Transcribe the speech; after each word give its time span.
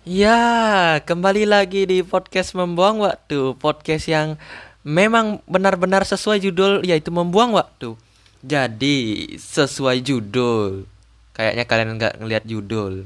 Ya, 0.00 0.96
kembali 1.04 1.44
lagi 1.44 1.84
di 1.84 2.00
podcast 2.00 2.56
Membuang 2.56 3.04
Waktu. 3.04 3.52
Podcast 3.60 4.08
yang 4.08 4.40
memang 4.80 5.44
benar-benar 5.44 6.08
sesuai 6.08 6.40
judul 6.40 6.80
yaitu 6.88 7.12
Membuang 7.12 7.52
Waktu. 7.52 8.00
Jadi, 8.40 9.36
sesuai 9.36 10.00
judul. 10.00 10.88
Kayaknya 11.36 11.64
kalian 11.68 11.90
nggak 12.00 12.14
ngelihat 12.16 12.44
judul. 12.48 13.04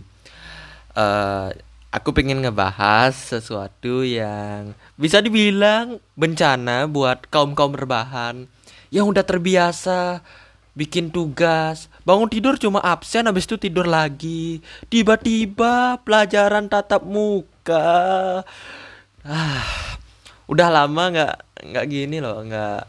Eh, 0.94 1.50
Aku 1.94 2.10
pengen 2.10 2.42
ngebahas 2.42 3.14
sesuatu 3.14 4.02
yang 4.02 4.74
bisa 4.98 5.22
dibilang 5.22 6.02
bencana 6.18 6.90
buat 6.90 7.30
kaum-kaum 7.30 7.70
rebahan. 7.70 8.50
Yang 8.90 9.14
udah 9.14 9.22
terbiasa 9.22 10.18
bikin 10.74 11.14
tugas 11.14 11.86
bangun 12.04 12.28
tidur 12.28 12.54
cuma 12.60 12.80
absen 12.84 13.26
habis 13.26 13.48
itu 13.48 13.56
tidur 13.56 13.88
lagi. 13.88 14.60
Tiba-tiba 14.92 16.00
pelajaran 16.04 16.68
tatap 16.68 17.02
muka. 17.04 18.44
Ah 19.24 19.98
udah 20.44 20.68
lama 20.68 21.04
nggak 21.08 21.34
nggak 21.72 21.84
gini 21.88 22.20
loh 22.20 22.44
nggak 22.44 22.84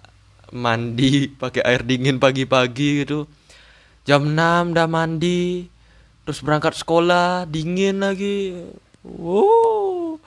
mandi 0.52 1.32
pakai 1.32 1.64
air 1.64 1.82
dingin 1.88 2.20
pagi-pagi 2.20 3.08
gitu. 3.08 3.28
Jam 4.06 4.36
6 4.36 4.76
udah 4.76 4.88
mandi 4.92 5.66
terus 6.28 6.44
berangkat 6.44 6.76
sekolah 6.76 7.48
dingin 7.48 8.04
lagi. 8.04 8.54
Wow 9.02 10.20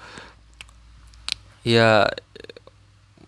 ya 1.69 2.09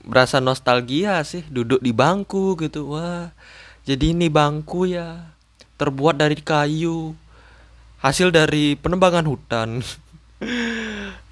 berasa 0.00 0.40
nostalgia 0.40 1.20
sih 1.28 1.44
duduk 1.52 1.84
di 1.84 1.92
bangku 1.92 2.56
gitu. 2.56 2.96
Wah 2.96 3.30
jadi 3.84 4.16
ini 4.16 4.32
bangku 4.32 4.88
ya 4.88 5.36
terbuat 5.80 6.20
dari 6.20 6.36
kayu 6.36 7.16
hasil 8.04 8.28
dari 8.28 8.76
penebangan 8.76 9.24
hutan. 9.24 9.80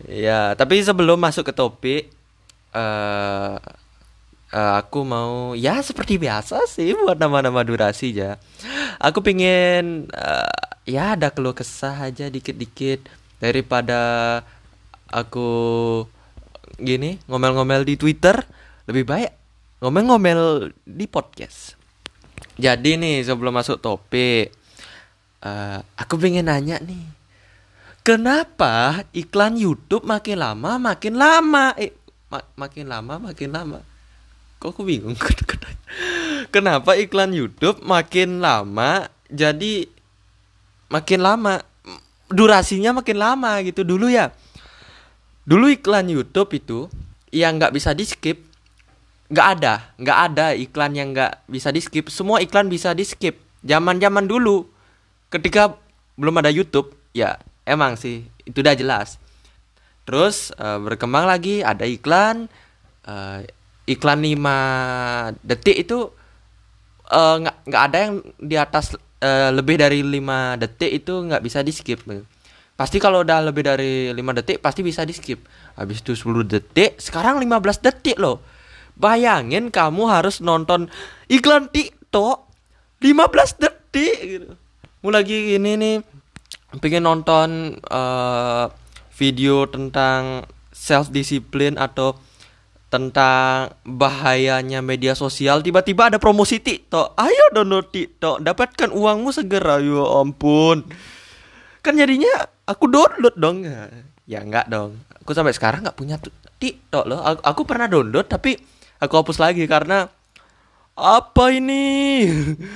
Ya 0.06 0.52
tapi 0.54 0.78
sebelum 0.78 1.18
masuk 1.18 1.48
ke 1.48 1.52
topik 1.56 2.12
eh 2.76 3.56
eh, 4.52 4.72
aku 4.80 5.04
mau 5.04 5.52
ya 5.56 5.80
seperti 5.80 6.20
biasa 6.20 6.68
sih 6.68 6.92
buat 6.96 7.16
nama-nama 7.16 7.64
durasi 7.64 8.16
ya 8.16 8.36
aku 9.00 9.24
pingin 9.24 10.08
eh, 10.12 10.60
ya 10.88 11.16
ada 11.16 11.32
keluh 11.32 11.56
kesah 11.56 12.08
aja 12.08 12.28
dikit-dikit 12.28 13.08
daripada 13.40 14.42
aku 15.08 15.48
gini 16.78 17.16
ngomel-ngomel 17.28 17.88
di 17.88 17.96
Twitter 17.96 18.44
lebih 18.88 19.08
baik 19.08 19.32
ngomel-ngomel 19.80 20.72
di 20.84 21.06
podcast 21.08 21.77
jadi 22.58 22.98
nih 22.98 23.22
sebelum 23.22 23.54
masuk 23.54 23.78
topik, 23.78 24.50
eh, 25.42 25.78
aku 25.94 26.14
pengen 26.18 26.50
nanya 26.50 26.82
nih, 26.82 27.06
kenapa 28.02 29.06
iklan 29.14 29.54
YouTube 29.54 30.02
makin 30.02 30.42
lama 30.42 30.80
makin 30.82 31.14
lama? 31.14 31.76
Eh, 31.78 31.94
ma- 32.32 32.50
makin 32.58 32.90
lama 32.90 33.20
makin 33.20 33.50
lama. 33.54 33.78
Kok 34.58 34.74
aku 34.74 34.82
bingung? 34.82 35.14
kenapa 36.54 36.98
iklan 36.98 37.30
YouTube 37.30 37.78
makin 37.84 38.42
lama 38.42 39.06
jadi 39.28 39.86
makin 40.88 41.20
lama 41.20 41.62
durasinya 42.32 42.96
makin 42.96 43.20
lama 43.20 43.60
gitu 43.64 43.84
dulu 43.84 44.08
ya. 44.08 44.32
Dulu 45.48 45.72
iklan 45.72 46.12
YouTube 46.12 46.52
itu 46.56 46.90
yang 47.32 47.56
nggak 47.56 47.72
bisa 47.76 47.92
di 47.92 48.04
skip 48.04 48.47
nggak 49.28 49.48
ada 49.60 49.74
nggak 50.00 50.18
ada 50.32 50.46
iklan 50.56 50.92
yang 50.96 51.12
nggak 51.12 51.44
bisa 51.44 51.68
di 51.68 51.84
skip 51.84 52.08
semua 52.08 52.40
iklan 52.40 52.72
bisa 52.72 52.96
di 52.96 53.04
skip 53.04 53.36
zaman 53.60 54.00
zaman 54.00 54.24
dulu 54.24 54.64
ketika 55.28 55.76
belum 56.16 56.40
ada 56.40 56.48
YouTube 56.48 56.96
ya 57.12 57.38
emang 57.68 57.94
sih 58.00 58.24
itu 58.48 58.64
udah 58.64 58.74
jelas. 58.74 59.20
Terus 60.08 60.50
eh, 60.56 60.78
berkembang 60.80 61.28
lagi 61.28 61.60
ada 61.60 61.84
iklan 61.84 62.48
eh, 63.04 63.44
iklan 63.84 64.24
5 64.24 65.44
detik 65.44 65.76
itu 65.84 66.08
eh, 67.12 67.34
nggak 67.44 67.56
nggak 67.68 67.82
ada 67.92 67.96
yang 68.00 68.14
di 68.40 68.56
atas 68.56 68.96
eh, 69.20 69.52
lebih 69.52 69.76
dari 69.76 70.00
5 70.00 70.62
detik 70.64 71.04
itu 71.04 71.12
nggak 71.28 71.44
bisa 71.44 71.60
di 71.60 71.72
skip 71.76 72.00
pasti 72.78 73.02
kalau 73.02 73.26
udah 73.26 73.52
lebih 73.52 73.66
dari 73.66 74.14
5 74.14 74.38
detik 74.40 74.64
pasti 74.64 74.80
bisa 74.80 75.04
di 75.04 75.12
skip 75.12 75.44
habis 75.76 76.00
itu 76.00 76.14
10 76.16 76.46
detik 76.46 76.96
sekarang 76.96 77.36
15 77.42 77.84
detik 77.84 78.16
loh 78.16 78.40
Bayangin 78.98 79.70
kamu 79.70 80.10
harus 80.10 80.42
nonton 80.42 80.90
iklan 81.30 81.70
TikTok 81.70 82.44
15 82.98 83.62
detik 83.62 84.16
gitu. 84.18 84.50
Mau 85.06 85.14
lagi 85.14 85.54
ini 85.54 85.78
nih 85.78 85.96
pengen 86.82 87.06
nonton 87.06 87.78
eh, 87.78 88.64
video 89.14 89.70
tentang 89.70 90.42
self 90.74 91.14
discipline 91.14 91.78
atau 91.78 92.18
tentang 92.88 93.76
bahayanya 93.84 94.80
media 94.80 95.12
sosial 95.12 95.60
tiba-tiba 95.60 96.08
ada 96.08 96.18
promosi 96.18 96.56
TikTok. 96.56 97.14
Ayo 97.20 97.44
download 97.52 97.92
TikTok, 97.92 98.40
dapatkan 98.40 98.90
uangmu 98.90 99.30
segera. 99.30 99.76
Ya 99.78 100.04
ampun. 100.24 100.88
Kan 101.84 101.94
jadinya 102.00 102.48
aku 102.64 102.88
download 102.88 103.36
dong. 103.36 103.62
Ya 104.24 104.40
enggak 104.40 104.72
dong. 104.72 104.96
Aku 105.20 105.36
sampai 105.36 105.52
sekarang 105.52 105.84
nggak 105.84 105.98
punya 106.00 106.16
TikTok 106.56 107.04
loh. 107.04 107.20
Aku, 107.20 107.40
aku 107.44 107.60
pernah 107.68 107.86
download 107.86 108.24
tapi 108.24 108.56
aku 108.98 109.14
hapus 109.18 109.38
lagi 109.38 109.64
karena 109.66 110.10
apa 110.98 111.44
ini? 111.54 112.26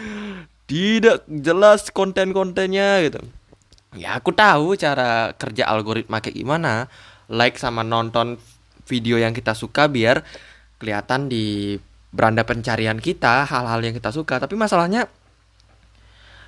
Tidak 0.71 1.28
jelas 1.28 1.91
konten-kontennya 1.91 3.03
gitu. 3.05 3.21
Ya 3.93 4.16
aku 4.16 4.33
tahu 4.33 4.72
cara 4.78 5.37
kerja 5.37 5.69
algoritma 5.69 6.25
kayak 6.25 6.38
gimana. 6.38 6.88
Like 7.28 7.60
sama 7.60 7.84
nonton 7.84 8.41
video 8.88 9.21
yang 9.21 9.37
kita 9.37 9.53
suka 9.53 9.91
biar 9.91 10.25
kelihatan 10.81 11.28
di 11.28 11.77
beranda 12.12 12.47
pencarian 12.47 12.97
kita 12.97 13.44
hal-hal 13.44 13.84
yang 13.84 13.93
kita 13.93 14.15
suka. 14.15 14.41
Tapi 14.41 14.56
masalahnya 14.56 15.10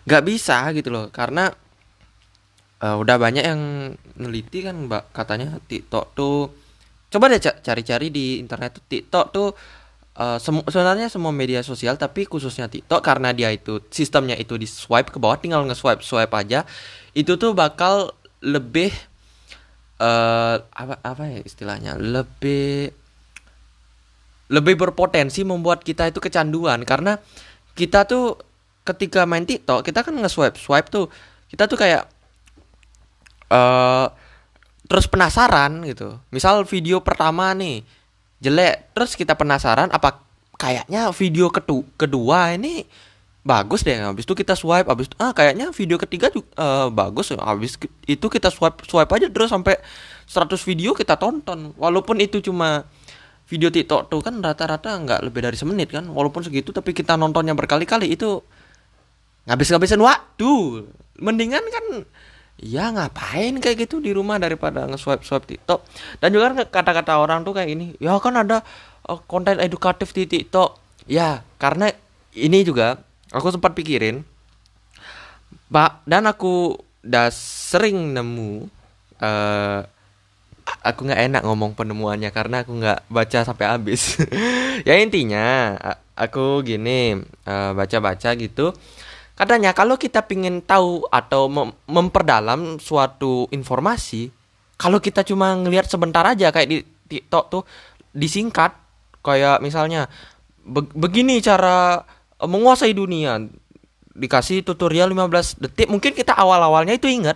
nggak 0.04 0.24
bisa 0.24 0.68
gitu 0.76 0.92
loh 0.92 1.08
karena 1.08 1.48
eh, 2.80 2.96
udah 2.96 3.16
banyak 3.16 3.44
yang 3.44 3.92
neliti 4.20 4.60
kan 4.60 4.84
mbak 4.84 5.10
katanya 5.16 5.56
TikTok 5.64 6.12
tuh 6.12 6.52
coba 7.14 7.30
deh 7.30 7.38
ca- 7.38 7.62
cari-cari 7.62 8.10
di 8.10 8.42
internet 8.42 8.82
tuh. 8.82 8.84
TikTok 8.90 9.26
tuh 9.30 9.48
eh, 10.18 10.38
semu- 10.42 10.66
sebenarnya 10.66 11.06
semua 11.06 11.30
media 11.30 11.62
sosial 11.62 11.94
tapi 11.94 12.26
khususnya 12.26 12.66
TikTok 12.66 12.98
karena 12.98 13.30
dia 13.30 13.54
itu 13.54 13.78
sistemnya 13.94 14.34
itu 14.34 14.58
di 14.58 14.66
swipe 14.66 15.14
ke 15.14 15.18
bawah 15.22 15.38
tinggal 15.38 15.62
nge-swipe 15.70 16.02
swipe 16.02 16.34
aja 16.34 16.66
itu 17.14 17.38
tuh 17.38 17.54
bakal 17.54 18.10
lebih 18.42 18.90
eh 19.94 20.56
apa 20.58 20.98
apa 21.06 21.22
ya 21.30 21.40
istilahnya 21.46 21.94
lebih 21.94 22.90
lebih 24.52 24.74
berpotensi 24.76 25.40
membuat 25.46 25.80
kita 25.86 26.10
itu 26.10 26.20
kecanduan. 26.20 26.82
Karena 26.84 27.16
kita 27.72 28.04
tuh 28.04 28.36
ketika 28.84 29.24
main 29.24 29.48
TikTok 29.48 29.80
kita 29.86 30.04
kan 30.04 30.12
nge-swipe 30.12 30.60
swipe 30.60 30.92
tuh 30.92 31.08
kita 31.48 31.64
tuh 31.64 31.78
kayak 31.80 32.04
eh 33.48 34.06
terus 34.84 35.08
penasaran 35.08 35.84
gitu. 35.88 36.20
Misal 36.28 36.64
video 36.68 37.00
pertama 37.00 37.52
nih 37.56 37.84
jelek, 38.44 38.92
terus 38.92 39.16
kita 39.16 39.32
penasaran 39.32 39.88
apa 39.88 40.20
kayaknya 40.60 41.08
video 41.16 41.48
ketu 41.48 41.82
kedua 41.96 42.52
ini 42.52 42.84
bagus 43.44 43.84
deh. 43.84 43.96
Habis 44.00 44.24
itu 44.24 44.34
kita 44.36 44.56
swipe, 44.56 44.88
habis 44.88 45.08
itu 45.08 45.16
ah 45.20 45.32
kayaknya 45.36 45.72
video 45.72 45.96
ketiga 46.00 46.32
juga 46.32 46.48
eh, 46.56 46.88
bagus. 46.92 47.32
Habis 47.32 47.80
itu 48.08 48.26
kita 48.28 48.48
swipe 48.52 48.84
swipe 48.88 49.12
aja 49.12 49.28
terus 49.28 49.52
sampai 49.52 49.80
100 50.28 50.56
video 50.64 50.96
kita 50.96 51.16
tonton. 51.16 51.72
Walaupun 51.76 52.20
itu 52.20 52.40
cuma 52.44 52.88
video 53.44 53.68
TikTok 53.68 54.08
tuh 54.08 54.24
kan 54.24 54.40
rata-rata 54.40 54.96
nggak 54.96 55.20
lebih 55.28 55.44
dari 55.44 55.56
semenit 55.56 55.92
kan. 55.92 56.08
Walaupun 56.08 56.44
segitu 56.44 56.72
tapi 56.72 56.96
kita 56.96 57.16
nontonnya 57.16 57.52
berkali-kali 57.56 58.12
itu 58.12 58.40
ngabis-ngabisin 59.48 60.00
waktu. 60.00 60.84
Mendingan 61.20 61.62
kan 61.70 61.84
ya 62.64 62.88
ngapain 62.88 63.60
kayak 63.60 63.84
gitu 63.84 64.00
di 64.00 64.16
rumah 64.16 64.40
daripada 64.40 64.88
nge-swipe-swipe 64.88 65.44
TikTok. 65.44 65.84
Dan 66.16 66.32
juga 66.32 66.44
kan 66.50 66.56
kata-kata 66.72 67.20
orang 67.20 67.44
tuh 67.44 67.52
kayak 67.52 67.68
ini, 67.68 67.92
ya 68.00 68.16
kan 68.16 68.40
ada 68.40 68.64
eh, 69.04 69.20
konten 69.28 69.60
edukatif 69.60 70.16
di 70.16 70.24
TikTok. 70.24 70.80
Ya, 71.04 71.44
karena 71.60 71.92
ini 72.32 72.64
juga 72.64 73.04
aku 73.28 73.52
sempat 73.52 73.76
pikirin, 73.76 74.24
Pak, 75.68 76.08
dan 76.08 76.24
aku 76.24 76.80
udah 77.04 77.28
sering 77.28 78.16
nemu 78.16 78.72
eh 79.20 79.80
aku 80.80 81.04
nggak 81.04 81.22
enak 81.28 81.42
ngomong 81.44 81.76
penemuannya 81.76 82.32
karena 82.32 82.64
aku 82.64 82.72
nggak 82.80 83.04
baca 83.12 83.38
sampai 83.44 83.66
habis. 83.68 84.16
ya 84.88 84.96
intinya 84.96 85.76
aku 86.16 86.64
gini 86.64 87.20
eh, 87.44 87.70
baca-baca 87.76 88.32
gitu. 88.40 88.72
Katanya 89.34 89.74
kalau 89.74 89.98
kita 89.98 90.22
pingin 90.30 90.62
tahu 90.62 91.10
atau 91.10 91.50
mem- 91.50 91.74
memperdalam 91.90 92.78
suatu 92.78 93.50
informasi, 93.50 94.30
kalau 94.78 95.02
kita 95.02 95.26
cuma 95.26 95.58
ngelihat 95.58 95.90
sebentar 95.90 96.22
aja 96.22 96.54
kayak 96.54 96.68
di 96.70 96.78
TikTok 97.10 97.44
tuh 97.50 97.62
disingkat 98.14 98.78
kayak 99.26 99.58
misalnya 99.58 100.06
"Be- 100.62 100.86
begini 100.94 101.42
cara 101.42 102.06
eh, 102.38 102.46
menguasai 102.46 102.94
dunia. 102.94 103.42
Dikasih 104.14 104.62
tutorial 104.62 105.10
15 105.10 105.58
detik 105.58 105.90
mungkin 105.90 106.14
kita 106.14 106.38
awal-awalnya 106.38 106.94
itu 106.94 107.10
ingat 107.10 107.34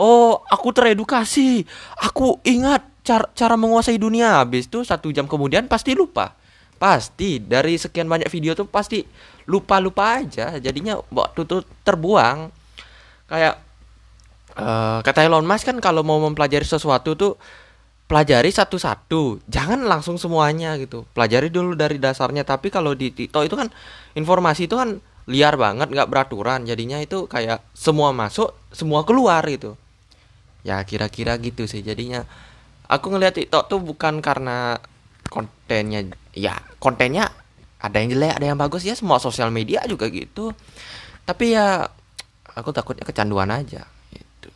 oh 0.00 0.40
aku 0.48 0.72
teredukasi 0.72 1.68
aku 2.00 2.40
ingat 2.48 2.80
cara 3.04 3.28
cara 3.36 3.60
menguasai 3.60 4.00
dunia. 4.00 4.40
Habis 4.40 4.72
itu 4.72 4.80
satu 4.88 5.12
jam 5.12 5.28
kemudian 5.28 5.68
pasti 5.68 5.92
lupa 5.92 6.32
pasti 6.76 7.40
dari 7.40 7.80
sekian 7.80 8.06
banyak 8.06 8.28
video 8.28 8.52
tuh 8.52 8.68
pasti 8.68 9.02
lupa 9.48 9.80
lupa 9.80 10.20
aja. 10.20 10.56
Jadinya 10.60 11.00
waktu 11.10 11.46
itu 11.46 11.64
terbuang. 11.82 12.52
Kayak 13.26 13.58
uh, 14.54 15.02
kata 15.02 15.26
Elon 15.26 15.46
Musk 15.48 15.66
kan 15.66 15.78
kalau 15.82 16.06
mau 16.06 16.20
mempelajari 16.22 16.62
sesuatu 16.62 17.18
tuh 17.18 17.34
pelajari 18.06 18.50
satu-satu. 18.52 19.42
Jangan 19.50 19.82
langsung 19.86 20.20
semuanya 20.20 20.78
gitu. 20.78 21.06
Pelajari 21.10 21.50
dulu 21.50 21.74
dari 21.74 21.98
dasarnya. 21.98 22.46
Tapi 22.46 22.70
kalau 22.70 22.94
di 22.94 23.10
TikTok 23.10 23.42
itu 23.46 23.56
kan 23.58 23.68
informasi 24.14 24.70
itu 24.70 24.78
kan 24.78 24.98
liar 25.26 25.58
banget 25.58 25.90
nggak 25.90 26.10
beraturan. 26.10 26.62
Jadinya 26.66 27.02
itu 27.02 27.26
kayak 27.26 27.62
semua 27.74 28.14
masuk 28.14 28.54
semua 28.70 29.02
keluar 29.02 29.42
gitu. 29.50 29.74
Ya 30.62 30.82
kira-kira 30.82 31.38
gitu 31.38 31.66
sih 31.66 31.82
jadinya. 31.82 32.26
Aku 32.86 33.10
ngeliat 33.10 33.34
TikTok 33.34 33.66
tuh 33.66 33.82
bukan 33.82 34.22
karena 34.22 34.78
kontennya 35.26 36.06
ya 36.36 36.60
kontennya 36.76 37.32
ada 37.80 37.96
yang 37.96 38.12
jelek 38.12 38.36
ada 38.36 38.46
yang 38.52 38.60
bagus. 38.60 38.84
Ya 38.84 38.92
semua 38.92 39.16
sosial 39.16 39.48
media 39.48 39.80
juga 39.88 40.12
gitu. 40.12 40.52
Tapi 41.24 41.56
ya 41.56 41.88
aku 42.52 42.70
takutnya 42.70 43.02
kecanduan 43.02 43.48
aja 43.48 43.88
gitu. 44.12 44.48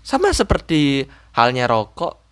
Sama 0.00 0.32
seperti 0.32 1.06
halnya 1.36 1.68
rokok 1.68 2.22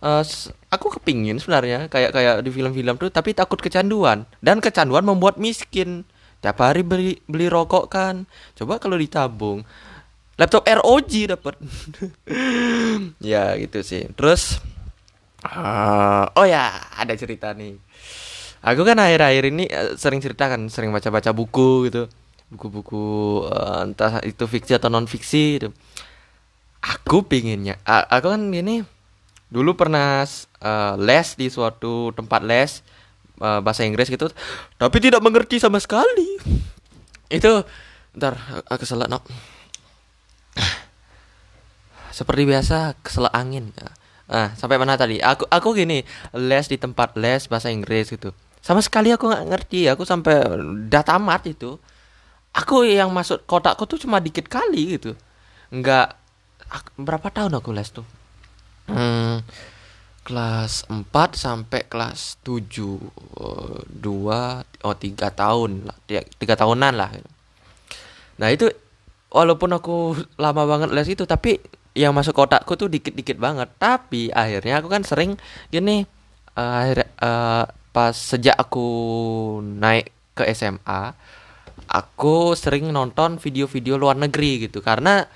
uh, 0.00 0.24
aku 0.72 0.86
kepingin 1.00 1.36
sebenarnya 1.36 1.92
kayak 1.92 2.16
kayak 2.16 2.36
di 2.40 2.50
film-film 2.52 2.96
tuh 2.96 3.12
tapi 3.12 3.32
takut 3.32 3.60
kecanduan. 3.60 4.28
Dan 4.40 4.60
kecanduan 4.60 5.04
membuat 5.04 5.40
miskin. 5.40 6.04
Tiap 6.40 6.56
hari 6.56 6.80
beli 6.80 7.20
beli 7.28 7.52
rokok 7.52 7.92
kan. 7.92 8.24
Coba 8.56 8.80
kalau 8.80 8.96
ditabung. 8.96 9.64
Laptop 10.40 10.64
ROG 10.64 11.12
dapat 11.28 11.54
ya 13.20 13.52
gitu 13.60 13.84
sih. 13.84 14.08
Terus 14.16 14.56
uh, 15.44 16.24
oh 16.36 16.46
ya 16.46 16.72
ada 16.96 17.14
cerita 17.16 17.52
nih. 17.56 17.76
Aku 18.60 18.84
kan 18.84 19.00
akhir-akhir 19.00 19.44
ini 19.48 19.64
uh, 19.72 19.96
sering 19.96 20.20
cerita 20.20 20.52
kan 20.52 20.68
sering 20.68 20.92
baca-baca 20.92 21.32
buku 21.32 21.88
gitu. 21.88 22.08
Buku-buku 22.50 23.46
uh, 23.46 23.86
entah 23.86 24.20
itu 24.26 24.44
fiksi 24.44 24.76
atau 24.76 24.90
non 24.90 25.06
fiksi 25.06 25.60
gitu. 25.60 25.70
aku 26.80 27.28
pinginnya 27.28 27.76
uh, 27.84 28.08
aku 28.08 28.32
kan 28.32 28.40
gini 28.48 28.80
dulu 29.52 29.76
pernah 29.76 30.24
uh, 30.64 30.94
les 30.96 31.28
di 31.36 31.52
suatu 31.52 32.08
tempat 32.16 32.40
les 32.40 32.80
uh, 33.42 33.58
bahasa 33.60 33.82
Inggris 33.82 34.06
gitu. 34.06 34.30
Tapi 34.78 34.96
tidak 35.02 35.20
mengerti 35.20 35.58
sama 35.58 35.82
sekali. 35.82 36.38
Itu 37.26 37.66
ntar 38.14 38.38
aku 38.70 38.86
salah 38.86 39.10
no. 39.10 39.20
Seperti 42.14 42.42
biasa 42.46 42.94
kesel 43.02 43.26
angin 43.32 43.74
ah 44.30 44.54
sampai 44.54 44.78
mana 44.78 44.94
tadi? 44.94 45.18
Aku 45.18 45.44
aku 45.50 45.74
gini 45.74 46.06
les 46.38 46.66
di 46.70 46.78
tempat 46.78 47.18
les 47.18 47.50
bahasa 47.50 47.68
Inggris 47.68 48.14
gitu. 48.14 48.30
Sama 48.62 48.78
sekali 48.78 49.10
aku 49.10 49.26
nggak 49.26 49.46
ngerti 49.50 49.90
aku 49.90 50.06
sampai 50.06 50.38
udah 50.62 51.02
tamat 51.02 51.50
itu. 51.50 51.76
Aku 52.54 52.86
yang 52.86 53.10
masuk 53.10 53.42
kotakku 53.46 53.86
tuh 53.90 53.98
cuma 53.98 54.22
dikit 54.22 54.46
kali 54.46 54.98
gitu. 54.98 55.18
Nggak 55.74 56.14
berapa 56.94 57.28
tahun 57.30 57.58
aku 57.58 57.70
les 57.74 57.90
tuh? 57.90 58.06
Hmm, 58.90 59.42
kelas 60.26 60.86
4 60.90 61.10
sampai 61.34 61.86
kelas 61.86 62.42
7 62.42 62.66
dua 63.86 64.62
oh 64.82 64.96
tiga 64.98 65.30
tahun 65.34 65.90
lah. 65.90 65.96
Tiga 66.38 66.54
tahunan 66.54 66.94
lah. 66.94 67.10
Nah 68.38 68.48
itu 68.50 68.70
walaupun 69.30 69.70
aku 69.74 70.18
lama 70.38 70.62
banget 70.66 70.90
les 70.90 71.06
itu 71.06 71.22
tapi 71.22 71.62
yang 71.94 72.14
masuk 72.14 72.36
kotakku 72.36 72.78
tuh 72.78 72.86
dikit-dikit 72.86 73.36
banget. 73.36 73.68
Tapi 73.78 74.30
akhirnya 74.30 74.82
aku 74.82 74.88
kan 74.90 75.02
sering 75.02 75.34
gini 75.72 76.06
uh, 76.54 76.74
akhir 76.86 76.98
uh, 77.18 77.64
pas 77.90 78.14
sejak 78.14 78.54
aku 78.54 78.86
naik 79.62 80.14
ke 80.38 80.46
SMA 80.54 81.14
aku 81.90 82.54
sering 82.54 82.94
nonton 82.94 83.42
video-video 83.42 83.98
luar 83.98 84.14
negeri 84.14 84.70
gitu. 84.70 84.78
Karena 84.78 85.26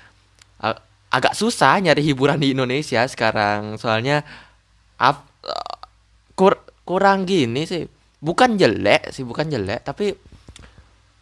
uh, 0.63 0.77
agak 1.11 1.35
susah 1.35 1.79
nyari 1.83 2.01
hiburan 2.01 2.39
di 2.39 2.55
Indonesia 2.55 3.03
sekarang. 3.05 3.75
Soalnya 3.75 4.23
uh, 5.03 5.17
kur 6.33 6.55
kurang 6.87 7.27
gini 7.27 7.67
sih. 7.67 7.83
Bukan 8.25 8.57
jelek 8.57 9.13
sih 9.13 9.21
bukan 9.21 9.51
jelek 9.51 9.83
tapi 9.83 10.15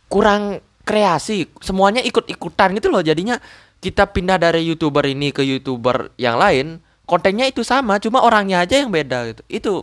kurang 0.07 0.61
kreasi. 0.85 1.49
Semuanya 1.59 2.05
ikut-ikutan 2.05 2.77
gitu 2.77 2.93
loh 2.93 3.01
jadinya 3.01 3.35
kita 3.83 4.07
pindah 4.15 4.39
dari 4.39 4.63
youtuber 4.63 5.03
ini 5.03 5.35
ke 5.35 5.43
youtuber 5.43 6.15
yang 6.15 6.39
lain 6.39 6.79
kontennya 7.03 7.51
itu 7.51 7.67
sama 7.67 7.99
cuma 7.99 8.23
orangnya 8.23 8.63
aja 8.63 8.79
yang 8.79 8.87
beda 8.87 9.27
gitu. 9.35 9.43
Itu 9.51 9.73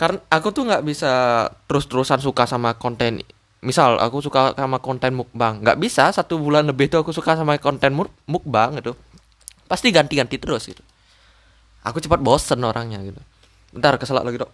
karena 0.00 0.24
aku 0.32 0.48
tuh 0.56 0.64
nggak 0.64 0.82
bisa 0.88 1.12
terus-terusan 1.68 2.24
suka 2.24 2.48
sama 2.48 2.72
konten 2.80 3.20
misal 3.62 4.00
aku 4.00 4.24
suka 4.24 4.56
sama 4.56 4.82
konten 4.82 5.14
mukbang 5.14 5.62
nggak 5.62 5.78
bisa 5.78 6.10
satu 6.10 6.40
bulan 6.40 6.66
lebih 6.66 6.90
tuh 6.90 7.04
aku 7.04 7.12
suka 7.12 7.36
sama 7.36 7.60
konten 7.60 7.92
mukbang 8.24 8.80
gitu. 8.80 8.96
Pasti 9.68 9.92
ganti-ganti 9.92 10.40
terus 10.40 10.72
gitu. 10.72 10.80
Aku 11.84 12.00
cepat 12.00 12.24
bosen 12.24 12.64
orangnya 12.64 13.04
gitu. 13.04 13.20
Bentar 13.76 14.00
keselak 14.00 14.24
lagi 14.24 14.40
dok. 14.40 14.52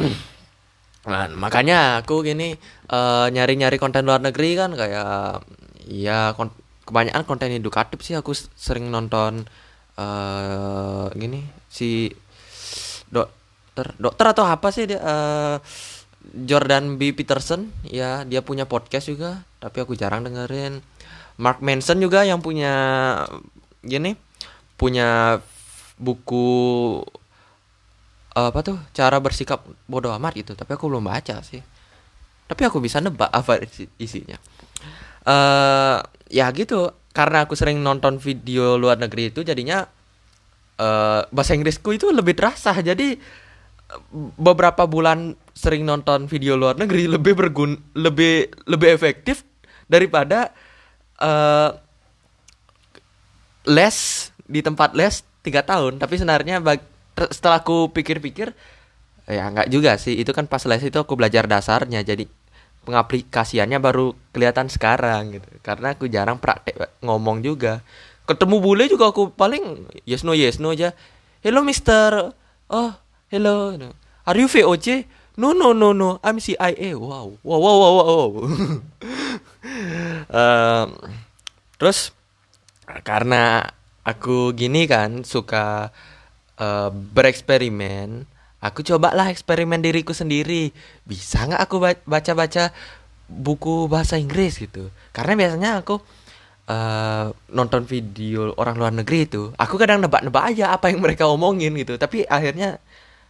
Nah, 1.04 1.28
makanya 1.36 2.00
aku 2.00 2.24
gini 2.24 2.56
uh, 2.88 3.28
nyari-nyari 3.28 3.76
konten 3.76 4.08
luar 4.08 4.24
negeri 4.24 4.56
kan 4.56 4.72
kayak 4.72 5.44
ya 5.84 6.32
kebanyakan 6.84 7.24
konten 7.24 7.52
edukatif 7.52 8.04
sih 8.04 8.16
aku 8.16 8.36
sering 8.36 8.92
nonton 8.92 9.48
uh, 9.96 11.08
gini 11.16 11.44
si 11.68 12.12
dokter 13.10 13.94
dokter 13.98 14.26
atau 14.30 14.44
apa 14.46 14.68
sih 14.70 14.86
dia 14.88 15.00
uh, 15.00 15.56
Jordan 16.32 16.96
B. 16.96 17.12
Peterson. 17.12 17.68
Ya 17.84 18.24
dia 18.24 18.40
punya 18.40 18.64
podcast 18.64 19.12
juga 19.12 19.44
tapi 19.60 19.84
aku 19.84 19.92
jarang 19.94 20.24
dengerin. 20.24 20.80
Mark 21.36 21.60
Manson 21.60 21.98
juga 21.98 22.22
yang 22.22 22.38
punya 22.38 22.72
gini 23.82 24.14
punya 24.78 25.40
buku 25.98 26.98
apa 28.34 28.58
tuh 28.66 28.78
cara 28.90 29.22
bersikap 29.22 29.62
bodoh 29.86 30.10
amat 30.18 30.34
gitu 30.34 30.52
tapi 30.58 30.74
aku 30.74 30.88
belum 30.88 31.04
baca 31.04 31.44
sih. 31.44 31.60
Tapi 32.44 32.62
aku 32.68 32.80
bisa 32.80 33.00
nebak 33.00 33.32
apa 33.32 33.60
isinya. 33.96 34.36
Uh, 35.24 36.04
ya 36.28 36.48
gitu. 36.52 36.92
Karena 37.14 37.46
aku 37.46 37.54
sering 37.54 37.78
nonton 37.78 38.18
video 38.18 38.74
luar 38.74 38.98
negeri 38.98 39.30
itu 39.30 39.46
jadinya 39.46 39.86
uh, 40.78 41.22
bahasa 41.30 41.54
Inggrisku 41.54 41.94
itu 41.94 42.10
lebih 42.10 42.34
terasa. 42.34 42.74
Jadi 42.82 43.14
beberapa 44.34 44.88
bulan 44.90 45.38
sering 45.54 45.86
nonton 45.86 46.26
video 46.26 46.58
luar 46.58 46.74
negeri 46.74 47.06
lebih 47.14 47.38
bergun 47.38 47.78
lebih 47.94 48.50
lebih 48.66 48.88
efektif 48.90 49.46
daripada 49.86 50.50
uh, 51.22 51.70
les 53.68 53.96
di 54.44 54.60
tempat 54.60 54.92
les 54.98 55.22
tiga 55.44 55.62
tahun. 55.62 56.02
Tapi 56.02 56.14
sebenarnya 56.18 56.58
setelah 57.30 57.62
aku 57.62 57.94
pikir-pikir 57.94 58.50
ya 59.30 59.44
nggak 59.54 59.68
juga 59.70 59.96
sih. 59.96 60.18
Itu 60.18 60.34
kan 60.34 60.50
pas 60.50 60.66
les 60.66 60.82
itu 60.82 60.98
aku 60.98 61.14
belajar 61.14 61.46
dasarnya. 61.46 62.02
Jadi 62.02 62.26
pengaplikasiannya 62.84 63.80
baru 63.80 64.12
kelihatan 64.30 64.68
sekarang 64.68 65.40
gitu. 65.40 65.48
Karena 65.64 65.96
aku 65.96 66.06
jarang 66.06 66.36
praktek 66.36 67.00
ngomong 67.00 67.40
juga. 67.40 67.80
Ketemu 68.28 68.56
bule 68.60 68.84
juga 68.88 69.08
aku 69.10 69.32
paling 69.32 69.88
yes 70.04 70.22
no 70.22 70.36
yes 70.36 70.60
no 70.60 70.76
aja. 70.76 70.92
Hello 71.40 71.64
mister. 71.64 72.36
Oh 72.68 72.92
hello. 73.32 73.74
Are 74.24 74.36
you 74.36 74.48
VOC 74.48 75.08
no 75.40 75.56
no 75.56 75.72
no 75.72 75.96
no. 75.96 76.20
I'm 76.20 76.38
CIA 76.38 76.92
wow 76.94 77.34
wow 77.40 77.58
wow 77.60 77.76
wow 77.80 77.94
wow. 78.04 78.30
Um, 80.28 80.92
terus 81.80 82.12
karena 83.04 83.72
aku 84.04 84.52
gini 84.52 84.84
kan 84.84 85.24
suka 85.24 85.88
uh, 86.60 86.90
bereksperimen 86.92 88.28
aku 88.64 88.80
cobalah 88.80 89.28
eksperimen 89.28 89.84
diriku 89.84 90.16
sendiri. 90.16 90.72
Bisa 91.04 91.44
nggak 91.44 91.60
aku 91.68 91.76
baca-baca 92.08 92.72
buku 93.28 93.92
bahasa 93.92 94.16
Inggris 94.16 94.56
gitu? 94.56 94.88
Karena 95.12 95.36
biasanya 95.36 95.70
aku 95.84 96.00
uh, 96.72 97.28
nonton 97.52 97.84
video 97.84 98.56
orang 98.56 98.80
luar 98.80 98.92
negeri 98.96 99.28
itu 99.28 99.52
aku 99.60 99.76
kadang 99.76 100.00
nebak-nebak 100.00 100.56
aja 100.56 100.72
apa 100.72 100.88
yang 100.88 101.04
mereka 101.04 101.28
omongin 101.28 101.76
gitu. 101.76 102.00
Tapi 102.00 102.24
akhirnya 102.24 102.80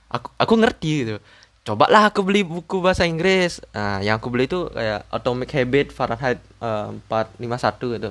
aku 0.06 0.30
aku 0.38 0.54
ngerti 0.54 0.92
gitu. 1.02 1.16
Cobalah 1.64 2.12
aku 2.12 2.20
beli 2.22 2.44
buku 2.46 2.78
bahasa 2.78 3.08
Inggris. 3.08 3.58
Nah 3.74 3.98
yang 4.04 4.22
aku 4.22 4.30
beli 4.30 4.46
itu 4.46 4.70
kayak 4.70 5.08
Atomic 5.10 5.50
Habit 5.50 5.88
Fahrenheit 5.90 6.38
uh, 6.62 6.94
eh, 6.94 7.42
451 7.42 7.96
gitu. 7.98 8.10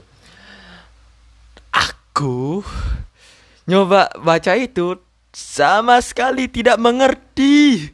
Aku 1.73 2.35
nyoba 3.63 4.11
baca 4.19 4.51
itu 4.59 4.99
sama 5.33 5.99
sekali 5.99 6.47
tidak 6.47 6.77
mengerti. 6.77 7.89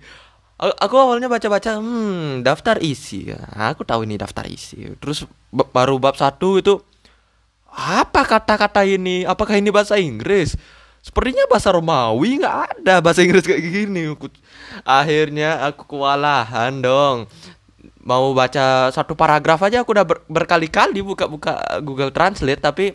Aku 0.60 1.00
awalnya 1.00 1.32
baca-baca, 1.32 1.80
hmm, 1.80 2.44
daftar 2.44 2.84
isi. 2.84 3.32
Aku 3.56 3.88
tahu 3.88 4.04
ini 4.04 4.20
daftar 4.20 4.44
isi. 4.44 4.92
Terus 5.00 5.24
baru 5.50 5.96
bab 5.96 6.20
satu 6.20 6.60
itu, 6.60 6.84
apa 7.74 8.26
kata-kata 8.26 8.82
ini 8.84 9.24
apakah 9.24 9.58
ini 9.58 9.70
bahasa 9.70 9.96
Inggris 10.02 10.58
sepertinya 11.00 11.48
bahasa 11.48 11.72
Romawi 11.72 12.42
nggak 12.42 12.58
ada 12.82 13.00
bahasa 13.00 13.24
Inggris 13.24 13.46
kayak 13.46 13.62
gini 13.62 14.12
akhirnya 14.84 15.64
aku 15.70 15.96
kewalahan 15.96 16.82
dong 16.82 17.30
mau 18.04 18.34
baca 18.34 18.90
satu 18.92 19.14
paragraf 19.14 19.62
aja 19.64 19.86
aku 19.86 19.96
udah 19.96 20.06
ber 20.06 20.18
berkali-kali 20.28 21.00
buka-buka 21.06 21.80
Google 21.86 22.12
Translate 22.12 22.60
tapi 22.60 22.86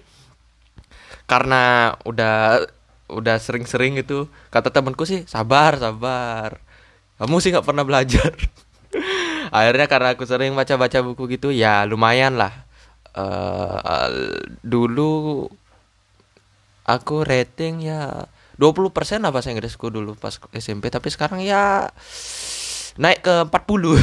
karena 1.25 1.95
udah 2.05 2.67
udah 3.09 3.37
sering-sering 3.37 4.01
itu 4.01 4.25
kata 4.49 4.73
temanku 4.73 5.05
sih 5.05 5.29
sabar 5.29 5.77
sabar. 5.77 6.61
Kamu 7.21 7.39
sih 7.39 7.55
nggak 7.55 7.67
pernah 7.67 7.85
belajar. 7.87 8.33
Akhirnya 9.55 9.87
karena 9.87 10.09
aku 10.17 10.25
sering 10.27 10.57
baca-baca 10.57 10.99
buku 11.05 11.39
gitu 11.39 11.55
ya 11.55 11.87
lumayan 11.87 12.35
lah. 12.41 12.65
Uh, 13.15 14.11
dulu 14.67 15.47
aku 16.83 17.23
rating 17.23 17.87
ya 17.87 18.27
20% 18.59 19.23
lah 19.23 19.31
bahasa 19.31 19.55
Inggrisku 19.55 19.87
dulu 19.87 20.19
pas 20.19 20.35
SMP 20.55 20.91
tapi 20.91 21.15
sekarang 21.15 21.39
ya 21.39 21.91
naik 22.99 23.23
ke 23.23 23.35
40 23.51 23.99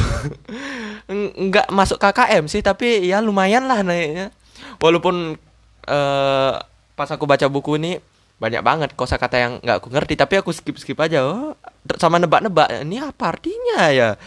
nggak 1.48 1.68
masuk 1.72 1.96
KKM 1.96 2.44
sih 2.48 2.60
tapi 2.64 3.04
ya 3.04 3.20
lumayan 3.20 3.68
lah 3.68 3.84
naiknya. 3.84 4.32
Walaupun 4.80 5.36
uh, 5.88 6.52
pas 6.96 7.08
aku 7.10 7.24
baca 7.28 7.48
buku 7.48 7.76
ini 7.76 8.00
banyak 8.42 8.62
banget 8.66 8.90
kosakata 8.98 9.38
yang 9.38 9.52
nggak 9.62 9.78
aku 9.78 9.88
ngerti 9.94 10.18
tapi 10.18 10.34
aku 10.42 10.50
skip 10.50 10.74
skip 10.74 10.98
aja. 10.98 11.22
Oh 11.22 11.54
sama 12.02 12.18
nebak-nebak. 12.18 12.82
Ini 12.82 13.06
apa 13.06 13.30
artinya 13.30 13.86
ya? 13.94 14.18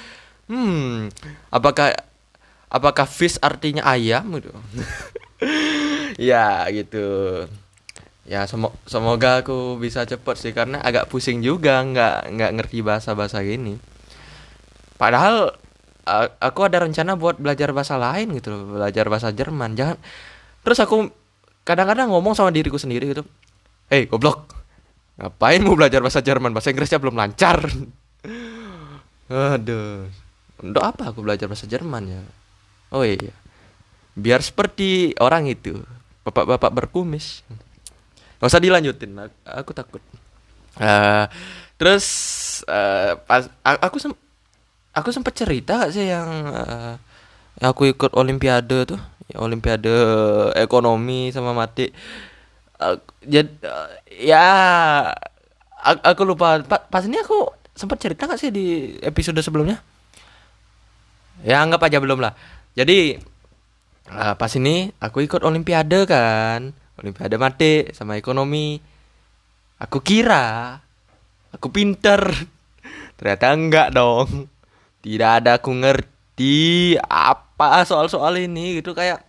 Hmm 0.48 1.12
apakah 1.52 1.92
apakah 2.72 3.04
fish 3.04 3.36
artinya 3.44 3.84
ayam? 3.84 4.40
Gitu 4.40 4.56
ya 6.32 6.64
gitu. 6.72 7.08
Ya 8.26 8.48
semo 8.48 8.72
semoga 8.88 9.44
aku 9.44 9.76
bisa 9.78 10.08
cepet 10.08 10.36
sih 10.40 10.56
karena 10.56 10.80
agak 10.80 11.12
pusing 11.12 11.44
juga 11.44 11.84
nggak 11.84 12.32
nggak 12.32 12.52
ngerti 12.58 12.80
bahasa 12.82 13.14
bahasa 13.14 13.44
gini 13.44 13.78
padahal 14.96 15.52
aku 16.40 16.60
ada 16.64 16.86
rencana 16.86 17.18
buat 17.18 17.42
belajar 17.42 17.74
bahasa 17.74 17.98
lain 17.98 18.38
gitu 18.38 18.54
belajar 18.78 19.06
bahasa 19.10 19.30
Jerman. 19.34 19.74
Jangan 19.76 19.98
terus 20.62 20.80
aku 20.82 21.10
kadang-kadang 21.66 22.14
ngomong 22.14 22.38
sama 22.38 22.54
diriku 22.54 22.78
sendiri 22.78 23.10
gitu 23.10 23.26
hei 23.90 24.10
goblok. 24.10 24.56
Ngapain 25.16 25.64
mau 25.64 25.80
belajar 25.80 26.04
bahasa 26.04 26.20
Jerman? 26.20 26.52
Bahasa 26.52 26.76
Inggrisnya 26.76 27.00
belum 27.00 27.16
lancar. 27.16 27.64
Aduh. 29.32 30.12
Untuk 30.60 30.84
apa 30.84 31.12
aku 31.12 31.24
belajar 31.24 31.48
bahasa 31.48 31.70
Jerman 31.70 32.04
ya? 32.10 32.22
Oh 32.92 33.08
iya. 33.08 33.32
Biar 34.16 34.44
seperti 34.44 35.16
orang 35.24 35.48
itu. 35.48 35.80
Bapak-bapak 36.28 36.72
berkumis. 36.72 37.48
Nggak 38.40 38.50
usah 38.52 38.64
dilanjutin. 38.64 39.16
Aku, 39.48 39.72
takut. 39.72 40.04
Uh, 40.76 41.32
terus 41.80 42.06
uh, 42.68 43.16
pas 43.24 43.48
aku 43.64 43.96
sem 43.96 44.12
aku 44.92 45.16
sempat 45.16 45.32
cerita 45.32 45.80
gak 45.80 45.96
sih 45.96 46.04
yang 46.12 46.28
uh, 46.52 47.00
aku 47.64 47.88
ikut 47.96 48.12
olimpiade 48.20 48.84
tuh? 48.84 49.00
Olimpiade 49.40 49.88
ekonomi 50.60 51.32
sama 51.32 51.56
mati 51.56 51.88
uh, 52.84 53.00
jadi 53.26 53.50
uh, 53.66 53.90
ya 54.08 54.46
aku, 55.82 56.22
lupa. 56.26 56.62
Pa, 56.66 56.82
pas 56.86 57.04
ini 57.06 57.20
aku 57.22 57.50
sempat 57.76 58.00
cerita 58.02 58.26
gak 58.26 58.40
sih 58.40 58.50
di 58.50 58.98
episode 59.04 59.38
sebelumnya? 59.44 59.82
Ya 61.44 61.62
anggap 61.62 61.86
aja 61.86 62.02
belum 62.02 62.24
lah. 62.24 62.34
Jadi 62.74 63.20
uh, 64.10 64.34
pas 64.40 64.52
ini 64.56 64.90
aku 64.98 65.22
ikut 65.26 65.44
olimpiade 65.44 66.08
kan. 66.10 66.74
Olimpiade 67.02 67.36
mati 67.36 67.74
sama 67.92 68.16
ekonomi. 68.16 68.80
Aku 69.82 70.00
kira 70.00 70.80
aku 71.52 71.68
pinter. 71.70 72.24
Ternyata 73.20 73.46
enggak 73.54 73.90
dong. 73.94 74.50
Tidak 75.06 75.30
ada 75.44 75.62
aku 75.62 75.70
ngerti 75.70 76.98
apa 76.98 77.86
soal-soal 77.86 78.42
ini 78.42 78.82
gitu 78.82 78.98
kayak 78.98 79.22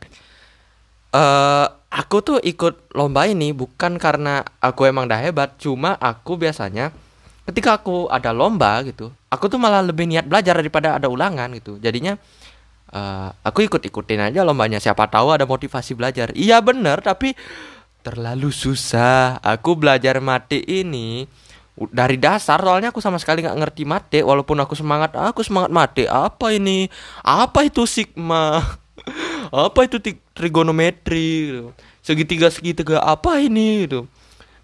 uh, 1.12 1.75
aku 1.90 2.16
tuh 2.22 2.38
ikut 2.42 2.94
lomba 2.94 3.26
ini 3.30 3.54
bukan 3.54 3.96
karena 3.96 4.42
aku 4.58 4.86
emang 4.86 5.06
dah 5.06 5.18
hebat 5.18 5.54
cuma 5.60 5.94
aku 5.98 6.36
biasanya 6.40 6.90
ketika 7.46 7.78
aku 7.78 8.10
ada 8.10 8.34
lomba 8.34 8.82
gitu 8.82 9.14
aku 9.36 9.52
tuh 9.52 9.60
malah 9.60 9.84
lebih 9.84 10.08
niat 10.08 10.24
belajar 10.24 10.56
daripada 10.56 10.96
ada 10.96 11.12
ulangan 11.12 11.52
gitu. 11.52 11.76
Jadinya 11.76 12.16
uh, 12.96 13.28
aku 13.44 13.68
ikut-ikutin 13.68 14.32
aja 14.32 14.40
lombanya 14.42 14.80
siapa 14.80 15.04
tahu 15.12 15.36
ada 15.36 15.44
motivasi 15.44 15.92
belajar. 15.92 16.32
Iya 16.32 16.64
bener 16.64 17.04
tapi 17.04 17.36
terlalu 18.00 18.48
susah. 18.48 19.38
Aku 19.44 19.76
belajar 19.76 20.18
mati 20.24 20.64
ini 20.64 21.28
dari 21.92 22.16
dasar 22.16 22.56
soalnya 22.64 22.88
aku 22.88 23.04
sama 23.04 23.20
sekali 23.20 23.44
nggak 23.44 23.60
ngerti 23.60 23.84
mate 23.84 24.24
walaupun 24.24 24.56
aku 24.64 24.72
semangat 24.72 25.12
aku 25.12 25.44
semangat 25.44 25.68
mate 25.68 26.04
apa 26.08 26.56
ini? 26.56 26.88
Apa 27.20 27.68
itu 27.68 27.84
sigma 27.84 28.64
apa 29.50 29.80
itu 29.86 29.96
trigonometri? 30.34 31.62
Segitiga 32.02 32.50
segitiga 32.50 33.02
apa 33.02 33.38
ini? 33.42 33.86
Gitu 33.86 34.06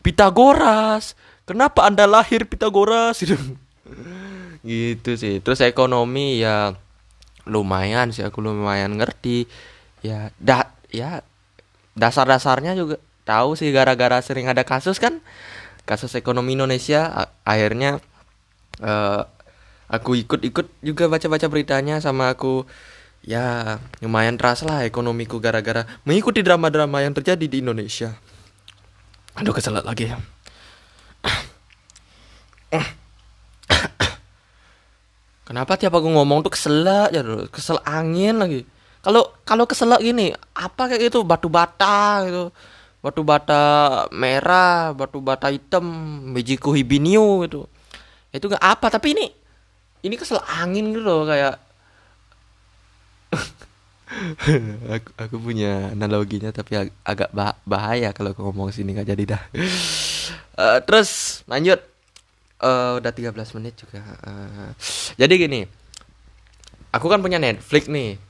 Pitagoras. 0.02 1.14
Kenapa 1.46 1.86
anda 1.86 2.06
lahir 2.06 2.46
Pitagoras? 2.46 3.22
Gitu 3.22 3.38
gitu 4.66 5.10
sih. 5.18 5.38
Terus 5.42 5.62
ekonomi 5.62 6.42
ya 6.42 6.74
lumayan 7.46 8.10
sih. 8.10 8.26
Aku 8.26 8.42
lumayan 8.42 8.98
ngerti. 8.98 9.46
Ya 10.02 10.34
da 10.42 10.74
ya 10.90 11.22
dasar-dasarnya 11.94 12.74
juga 12.74 12.98
tahu 13.22 13.54
sih. 13.54 13.70
Gara-gara 13.70 14.18
sering 14.22 14.50
ada 14.50 14.66
kasus 14.66 14.98
kan? 14.98 15.22
Kasus 15.86 16.14
ekonomi 16.14 16.54
Indonesia 16.54 17.30
akhirnya 17.42 17.98
uh, 18.82 19.26
aku 19.90 20.16
ikut-ikut 20.24 20.70
juga 20.80 21.10
baca-baca 21.10 21.46
beritanya 21.50 21.98
sama 21.98 22.32
aku 22.32 22.64
ya 23.22 23.78
lumayan 24.02 24.34
terasa 24.34 24.66
lah 24.66 24.82
ekonomiku 24.86 25.38
gara-gara 25.38 25.86
mengikuti 26.02 26.42
drama-drama 26.42 27.02
yang 27.02 27.14
terjadi 27.14 27.46
di 27.46 27.62
Indonesia. 27.62 28.14
Aduh 29.38 29.54
keselat 29.54 29.86
lagi 29.86 30.10
ya. 30.10 30.18
Kenapa 35.48 35.76
tiap 35.76 35.94
aku 35.94 36.08
ngomong 36.08 36.42
tuh 36.46 36.52
keselak 36.54 37.12
ya 37.14 37.22
kesel 37.50 37.78
angin 37.86 38.38
lagi. 38.38 38.60
Kalau 39.02 39.34
kalau 39.42 39.66
keselak 39.66 39.98
gini, 39.98 40.30
apa 40.54 40.86
kayak 40.86 41.10
gitu 41.10 41.26
batu 41.26 41.50
bata 41.50 42.22
gitu 42.26 42.54
batu 43.02 43.26
bata 43.26 43.62
merah 44.14 44.94
batu 44.94 45.18
bata 45.18 45.50
hitam 45.50 45.82
Mejiku 46.30 46.70
Hibinio 46.70 47.42
gitu 47.44 47.66
itu 48.30 48.46
gak 48.46 48.62
apa 48.62 48.86
tapi 48.94 49.18
ini 49.18 49.26
ini 50.06 50.14
kesel 50.14 50.38
angin 50.38 50.94
gitu 50.94 51.02
loh 51.02 51.26
kayak 51.26 51.58
aku, 54.96 55.10
aku 55.16 55.36
punya 55.40 55.92
analoginya 55.92 56.52
tapi 56.52 56.76
ag 56.76 56.88
agak 57.02 57.30
bah 57.32 57.56
bahaya 57.64 58.12
kalau 58.12 58.36
aku 58.36 58.44
ngomong 58.44 58.70
sini 58.70 58.92
nggak 58.92 59.08
jadi 59.12 59.24
dah. 59.36 59.42
Uh, 60.56 60.78
terus 60.86 61.42
lanjut. 61.48 61.80
Uh, 62.62 63.02
udah 63.02 63.10
13 63.10 63.34
menit 63.58 63.74
juga. 63.74 63.98
Uh, 64.22 64.70
jadi 65.18 65.34
gini 65.34 65.66
aku 66.94 67.06
kan 67.10 67.18
punya 67.18 67.40
Netflix 67.40 67.90
nih. 67.90 68.20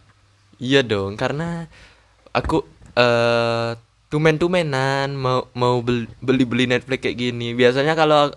Iya 0.62 0.80
dong 0.86 1.18
karena 1.18 1.66
aku 2.30 2.62
uh, 2.96 3.74
tumen-tumenan 4.08 5.12
mau 5.12 5.50
mau 5.52 5.82
beli 5.82 6.44
beli 6.46 6.64
Netflix 6.70 7.02
kayak 7.02 7.18
gini. 7.18 7.52
Biasanya 7.52 7.98
kalau 7.98 8.30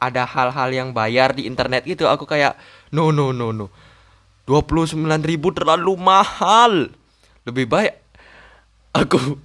ada 0.00 0.22
hal-hal 0.24 0.68
yang 0.72 0.88
bayar 0.96 1.36
di 1.36 1.44
internet 1.44 1.84
gitu 1.84 2.08
aku 2.08 2.24
kayak 2.24 2.56
no 2.88 3.12
no 3.12 3.36
no 3.36 3.52
no 3.52 3.68
dua 4.50 4.66
puluh 4.66 4.82
sembilan 4.82 5.22
ribu 5.22 5.54
terlalu 5.54 5.94
mahal. 5.94 6.90
Lebih 7.46 7.70
baik 7.70 7.94
aku 8.90 9.38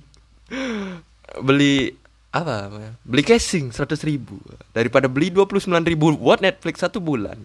beli 1.45 1.93
apa 2.33 2.74
beli 3.05 3.21
casing 3.21 3.69
seratus 3.69 4.01
ribu 4.01 4.41
daripada 4.74 5.05
beli 5.05 5.29
dua 5.29 5.45
puluh 5.45 5.62
sembilan 5.62 5.85
ribu 5.85 6.17
buat 6.17 6.41
Netflix 6.41 6.81
satu 6.81 6.97
bulan. 6.97 7.38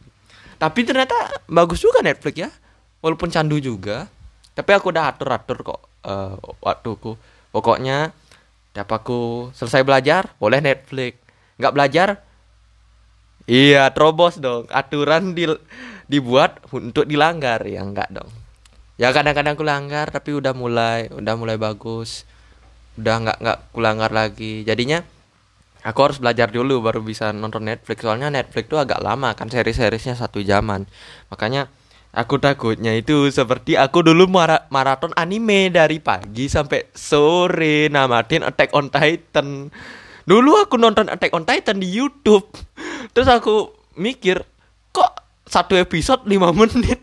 Tapi 0.56 0.80
ternyata 0.88 1.44
bagus 1.44 1.84
juga 1.84 2.00
Netflix 2.00 2.34
ya 2.40 2.48
walaupun 3.04 3.28
candu 3.28 3.60
juga. 3.60 4.08
Tapi 4.56 4.70
aku 4.72 4.88
udah 4.88 5.12
atur 5.12 5.28
atur 5.28 5.58
kok 5.60 5.80
uh, 6.08 6.40
waktuku. 6.64 7.20
Pokoknya 7.52 8.16
Tiap 8.70 8.86
aku 8.86 9.50
selesai 9.50 9.82
belajar, 9.82 10.30
boleh 10.38 10.62
Netflix. 10.62 11.18
Nggak 11.58 11.74
belajar, 11.74 12.08
iya 13.50 13.90
terobos 13.90 14.38
dong. 14.38 14.70
Aturan 14.70 15.34
di, 15.34 15.50
dibuat 16.10 16.58
untuk 16.74 17.06
dilanggar, 17.06 17.62
ya 17.62 17.86
nggak 17.86 18.10
dong. 18.10 18.30
Ya 18.98 19.14
kadang-kadang 19.14 19.54
aku 19.54 19.62
langgar, 19.62 20.10
tapi 20.10 20.34
udah 20.34 20.50
mulai, 20.52 21.06
udah 21.14 21.34
mulai 21.38 21.54
bagus. 21.54 22.26
Udah 22.98 23.22
nggak 23.22 23.38
nggak 23.38 23.58
kulanggar 23.70 24.10
lagi. 24.10 24.66
Jadinya 24.66 25.06
aku 25.86 25.98
harus 26.02 26.18
belajar 26.18 26.50
dulu 26.50 26.82
baru 26.82 27.00
bisa 27.00 27.30
nonton 27.30 27.64
Netflix. 27.64 28.02
Soalnya 28.02 28.28
Netflix 28.28 28.66
tuh 28.66 28.82
agak 28.82 28.98
lama 28.98 29.32
kan, 29.38 29.46
seri-serisnya 29.46 30.18
satu 30.18 30.42
jaman. 30.42 30.90
Makanya 31.30 31.70
Aku 32.10 32.42
takutnya 32.42 32.90
itu 32.98 33.30
seperti 33.30 33.78
aku 33.78 34.02
dulu 34.02 34.26
mara 34.26 34.66
maraton 34.74 35.14
anime 35.14 35.70
dari 35.70 36.02
pagi 36.02 36.50
sampai 36.50 36.90
sore 36.90 37.86
namatin 37.86 38.42
Attack 38.42 38.74
on 38.74 38.90
Titan. 38.90 39.70
Dulu 40.26 40.58
aku 40.58 40.74
nonton 40.74 41.06
Attack 41.06 41.30
on 41.30 41.46
Titan 41.46 41.78
di 41.78 41.86
YouTube. 41.86 42.50
Terus 43.14 43.30
aku 43.30 43.70
mikir, 43.94 44.42
satu 45.50 45.74
episode 45.74 46.22
5 46.24 46.30
menit? 46.62 47.02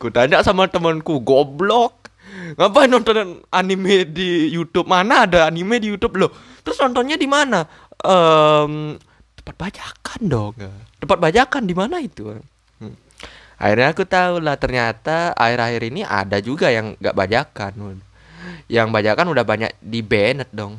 Ku 0.00 0.08
tanya 0.08 0.40
sama 0.40 0.66
temanku, 0.72 1.20
goblok. 1.20 2.08
Ngapain 2.56 2.88
nonton 2.88 3.44
anime 3.52 4.08
di 4.08 4.48
YouTube? 4.48 4.88
Mana 4.88 5.28
ada 5.28 5.44
anime 5.44 5.76
di 5.76 5.92
YouTube 5.92 6.16
loh? 6.16 6.32
Terus 6.64 6.80
nontonnya 6.80 7.20
di 7.20 7.28
mana? 7.28 7.68
Um, 8.00 8.96
tempat 9.36 9.54
bajakan 9.68 10.20
dong. 10.24 10.54
Tempat 10.96 11.18
bajakan 11.20 11.62
di 11.68 11.74
mana 11.76 12.00
itu? 12.00 12.40
akhirnya 13.58 13.90
aku 13.90 14.06
tahu 14.06 14.38
lah 14.38 14.54
ternyata 14.54 15.34
akhir-akhir 15.34 15.82
ini 15.90 16.06
ada 16.06 16.38
juga 16.38 16.70
yang 16.70 16.94
nggak 16.94 17.16
bajakan 17.18 17.98
yang 18.70 18.94
bajakan 18.94 19.34
udah 19.34 19.42
banyak 19.42 19.74
di 19.82 20.00
banned 20.00 20.46
dong 20.54 20.78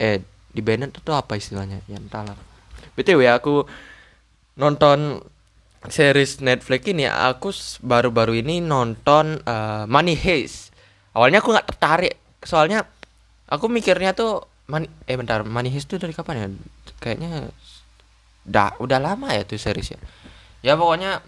eh 0.00 0.24
di 0.56 0.60
banned 0.64 0.96
itu 0.96 1.12
apa 1.12 1.36
istilahnya 1.36 1.84
ya 1.84 2.00
entahlah 2.00 2.32
btw 2.96 3.28
aku 3.28 3.68
nonton 4.56 5.20
series 5.90 6.42
Netflix 6.42 6.82
ini 6.88 7.06
aku 7.06 7.50
baru-baru 7.82 8.40
ini 8.42 8.62
nonton 8.62 9.42
uh, 9.44 9.84
Money 9.86 10.18
Heist. 10.18 10.74
Awalnya 11.16 11.40
aku 11.40 11.54
nggak 11.54 11.68
tertarik 11.72 12.14
soalnya 12.44 12.84
aku 13.48 13.66
mikirnya 13.66 14.12
tuh 14.12 14.44
Money 14.66 14.90
eh 15.06 15.14
bentar 15.14 15.46
Money 15.46 15.70
Heist 15.70 15.86
tuh 15.90 16.02
dari 16.02 16.12
kapan 16.12 16.34
ya? 16.36 16.46
Kayaknya 16.98 17.50
dah 18.46 18.74
udah 18.78 18.98
lama 18.98 19.30
ya 19.34 19.46
tuh 19.46 19.58
series 19.58 19.94
ya. 19.94 20.00
Ya 20.62 20.72
pokoknya 20.74 21.22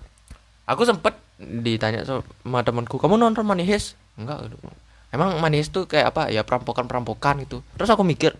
aku 0.66 0.82
sempet 0.86 1.14
ditanya 1.38 2.02
sama 2.02 2.66
temanku 2.66 2.98
kamu 2.98 3.18
nonton 3.18 3.46
Money 3.46 3.66
Heist? 3.66 3.94
Enggak. 4.18 4.50
Emang 5.14 5.38
Money 5.38 5.62
Heist 5.62 5.70
tuh 5.72 5.86
kayak 5.86 6.12
apa 6.14 6.22
ya 6.34 6.42
perampokan 6.42 6.90
perampokan 6.90 7.42
itu 7.42 7.62
terus 7.78 7.88
aku 7.88 8.02
mikir 8.02 8.34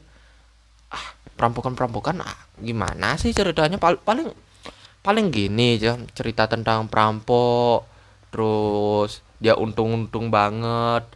ah 0.89 1.07
perampokan 1.39 1.79
perampokan 1.79 2.21
ah, 2.25 2.39
gimana 2.59 3.15
sih 3.15 3.31
ceritanya? 3.31 3.79
Pal 3.79 4.03
paling 4.03 4.48
paling 5.09 5.33
gini 5.33 5.81
aja 5.81 5.97
cerita 6.13 6.45
tentang 6.45 6.85
perampok 6.85 7.89
terus 8.29 9.25
dia 9.41 9.57
untung-untung 9.57 10.29
banget 10.29 11.09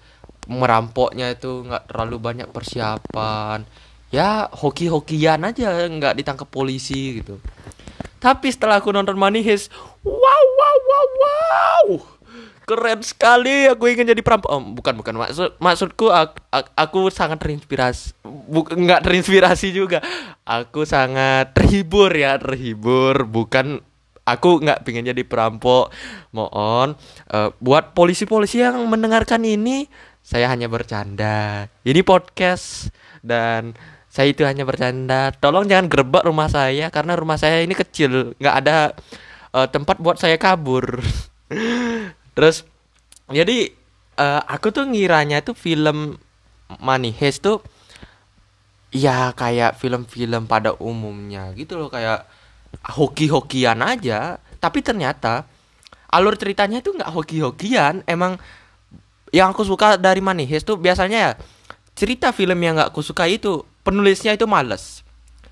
merampoknya 0.49 1.29
itu 1.37 1.69
nggak 1.69 1.93
terlalu 1.93 2.17
banyak 2.19 2.49
persiapan. 2.49 3.69
Ya 4.09 4.49
hoki-hokian 4.49 5.45
aja 5.45 5.85
nggak 5.93 6.25
ditangkap 6.25 6.49
polisi 6.49 7.21
gitu. 7.21 7.37
Tapi 8.17 8.49
setelah 8.49 8.81
aku 8.81 8.97
nonton 8.97 9.19
Money 9.19 9.45
Heist 9.45 9.69
wow 10.01 10.45
wow 10.57 10.77
wow 10.89 11.07
wow 11.21 11.87
keren 12.73 13.01
sekali 13.05 13.69
aku 13.69 13.93
ingin 13.93 14.17
jadi 14.17 14.23
perampok 14.25 14.49
oh, 14.49 14.65
bukan 14.65 14.97
bukan 14.97 15.15
maksud 15.21 15.61
maksudku 15.61 16.09
aku, 16.09 16.41
aku 16.73 17.01
sangat 17.13 17.39
terinspirasi 17.45 18.17
bukan 18.25 18.89
nggak 18.89 19.05
terinspirasi 19.05 19.77
juga 19.77 20.01
aku 20.49 20.89
sangat 20.89 21.53
terhibur 21.53 22.09
ya 22.17 22.41
terhibur 22.41 23.29
bukan 23.29 23.85
aku 24.25 24.65
nggak 24.65 24.89
pengen 24.89 25.13
jadi 25.13 25.23
perampok 25.27 25.93
mohon 26.33 26.97
uh, 27.29 27.53
buat 27.61 27.93
polisi-polisi 27.93 28.65
yang 28.65 28.81
mendengarkan 28.89 29.45
ini 29.45 29.87
saya 30.23 30.47
hanya 30.49 30.71
bercanda. 30.71 31.67
Ini 31.83 32.01
podcast 32.07 32.95
dan 33.27 33.75
saya 34.07 34.31
itu 34.31 34.47
hanya 34.47 34.63
bercanda. 34.63 35.35
Tolong 35.35 35.67
jangan 35.67 35.91
gerbak 35.91 36.23
rumah 36.23 36.47
saya 36.47 36.89
karena 36.95 37.19
rumah 37.19 37.37
saya 37.37 37.61
ini 37.61 37.75
kecil 37.75 38.39
nggak 38.39 38.57
ada 38.63 38.95
uh, 39.51 39.67
tempat 39.67 39.99
buat 39.99 40.17
saya 40.17 40.39
kabur 40.39 41.03
terus 42.33 42.65
jadi 43.29 43.73
uh, 44.17 44.43
aku 44.49 44.73
tuh 44.73 44.89
ngiranya 44.89 45.41
itu 45.41 45.53
film 45.57 46.17
Money 46.81 47.13
tuh 47.41 47.61
ya 48.93 49.33
kayak 49.33 49.77
film-film 49.77 50.49
pada 50.49 50.77
umumnya 50.81 51.53
gitu 51.57 51.77
loh 51.81 51.89
kayak 51.93 52.25
hoki-hokian 52.97 53.81
aja 53.85 54.41
tapi 54.61 54.81
ternyata 54.81 55.45
alur 56.13 56.37
ceritanya 56.37 56.81
itu 56.85 56.93
nggak 56.93 57.13
hoki-hokian 57.13 58.05
emang 58.05 58.37
yang 59.33 59.53
aku 59.53 59.65
suka 59.65 59.97
dari 59.97 60.21
Money 60.21 60.45
tuh 60.61 60.77
biasanya 60.77 61.19
ya 61.19 61.33
cerita 61.97 62.33
film 62.33 62.57
yang 62.61 62.77
nggak 62.77 62.93
aku 62.93 63.01
suka 63.05 63.29
itu 63.29 63.65
penulisnya 63.85 64.37
itu 64.37 64.49
males. 64.49 65.05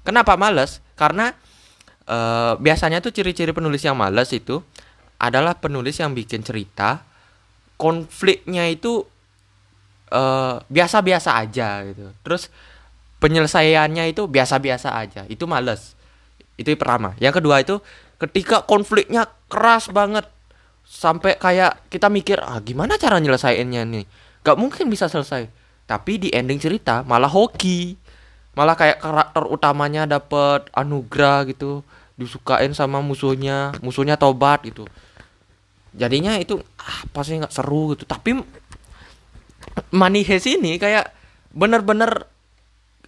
Kenapa 0.05 0.37
males? 0.37 0.81
Karena 0.97 1.33
uh, 2.09 2.57
biasanya 2.57 3.05
tuh 3.05 3.13
ciri-ciri 3.13 3.53
penulis 3.53 3.85
yang 3.85 3.97
males 3.97 4.33
itu 4.33 4.65
adalah 5.21 5.55
penulis 5.61 6.01
yang 6.01 6.17
bikin 6.17 6.41
cerita 6.41 7.05
konfliknya 7.77 8.69
itu 8.69 9.05
eh, 10.09 10.57
biasa-biasa 10.65 11.37
aja 11.37 11.85
gitu. 11.85 12.11
Terus 12.25 12.49
penyelesaiannya 13.21 14.11
itu 14.11 14.25
biasa-biasa 14.27 14.97
aja. 14.97 15.23
Itu 15.29 15.45
males. 15.45 15.95
Itu 16.57 16.73
yang 16.73 16.81
pertama. 16.81 17.13
Yang 17.21 17.35
kedua 17.41 17.57
itu 17.61 17.77
ketika 18.21 18.65
konfliknya 18.65 19.29
keras 19.49 19.93
banget 19.93 20.29
sampai 20.85 21.39
kayak 21.39 21.87
kita 21.93 22.11
mikir 22.11 22.41
ah 22.43 22.59
gimana 22.61 22.97
cara 22.97 23.21
nyelesainnya 23.21 23.85
nih. 23.85 24.05
Gak 24.41 24.57
mungkin 24.57 24.89
bisa 24.89 25.07
selesai. 25.07 25.49
Tapi 25.85 26.13
di 26.17 26.29
ending 26.33 26.61
cerita 26.61 27.05
malah 27.05 27.29
hoki 27.31 27.97
malah 28.55 28.75
kayak 28.75 28.99
karakter 28.99 29.47
utamanya 29.47 30.11
dapat 30.11 30.67
anugerah 30.75 31.47
gitu 31.47 31.87
disukain 32.19 32.75
sama 32.75 32.99
musuhnya 33.01 33.73
musuhnya 33.81 34.19
tobat 34.19 34.61
gitu 34.67 34.85
jadinya 35.95 36.39
itu 36.39 36.59
ah, 36.79 37.03
pasti 37.11 37.39
nggak 37.39 37.55
seru 37.55 37.95
gitu. 37.95 38.07
Tapi 38.07 38.39
Money 39.95 40.23
Heist 40.27 40.51
ini 40.51 40.79
kayak 40.79 41.11
bener-bener 41.51 42.27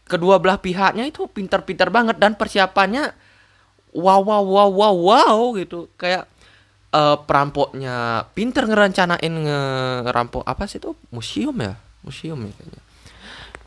kedua 0.06 0.42
belah 0.42 0.58
pihaknya 0.58 1.06
itu 1.08 1.30
pintar-pintar 1.30 1.88
banget 1.88 2.18
dan 2.18 2.34
persiapannya 2.34 3.14
wow 3.94 4.20
wow 4.20 4.42
wow 4.42 4.68
wow 4.70 4.94
wow 4.94 5.36
gitu. 5.58 5.88
Kayak 5.94 6.26
uh, 6.92 7.16
perampoknya 7.22 8.26
pinter 8.36 8.66
ngerencanain 8.66 9.34
ngerampok 10.06 10.42
apa 10.44 10.66
sih 10.66 10.82
itu? 10.82 10.94
Museum 11.14 11.56
ya? 11.58 11.74
Museum 12.02 12.38
ya 12.42 12.52
kayaknya. 12.52 12.82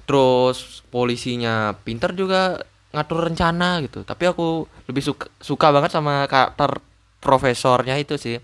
Terus 0.05 0.85
polisinya 0.93 1.73
pinter 1.81 2.13
juga 2.13 2.61
ngatur 2.93 3.31
rencana 3.31 3.81
gitu. 3.83 4.05
Tapi 4.05 4.23
aku 4.29 4.69
lebih 4.87 5.03
suka 5.03 5.27
suka 5.41 5.67
banget 5.73 5.91
sama 5.91 6.29
karakter 6.29 6.79
profesornya 7.23 7.97
itu 7.97 8.21
sih 8.21 8.37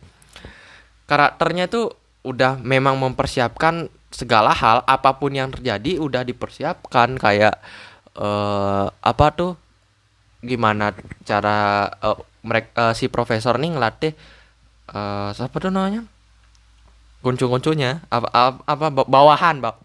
karakternya 1.12 1.67
itu 1.67 1.91
udah 2.24 2.56
memang 2.63 2.95
mempersiapkan 2.95 3.91
segala 4.15 4.56
hal 4.56 4.80
apa 4.88 5.19
pun 5.19 5.36
yang 5.36 5.52
terjadi 5.52 6.00
udah 6.00 6.24
dipersiapkan 6.24 7.19
kayak 7.19 7.60
uh, 8.15 8.88
apa 8.88 9.26
tuh 9.36 9.52
gimana 10.39 10.95
cara 11.28 11.91
uh, 12.00 12.15
eh, 12.15 12.17
mereka 12.47 12.71
uh, 12.80 12.93
si 12.95 13.12
profesor 13.12 13.60
nih 13.60 13.76
ngelatih 13.76 14.13
uh, 14.95 15.36
siapa 15.36 15.60
tuh 15.60 15.67
namanya? 15.67 16.08
Kuncung-kuncungnya 17.19 18.08
apa, 18.08 18.63
apa 18.63 18.88
bawahan 18.89 19.60
bak 19.60 19.78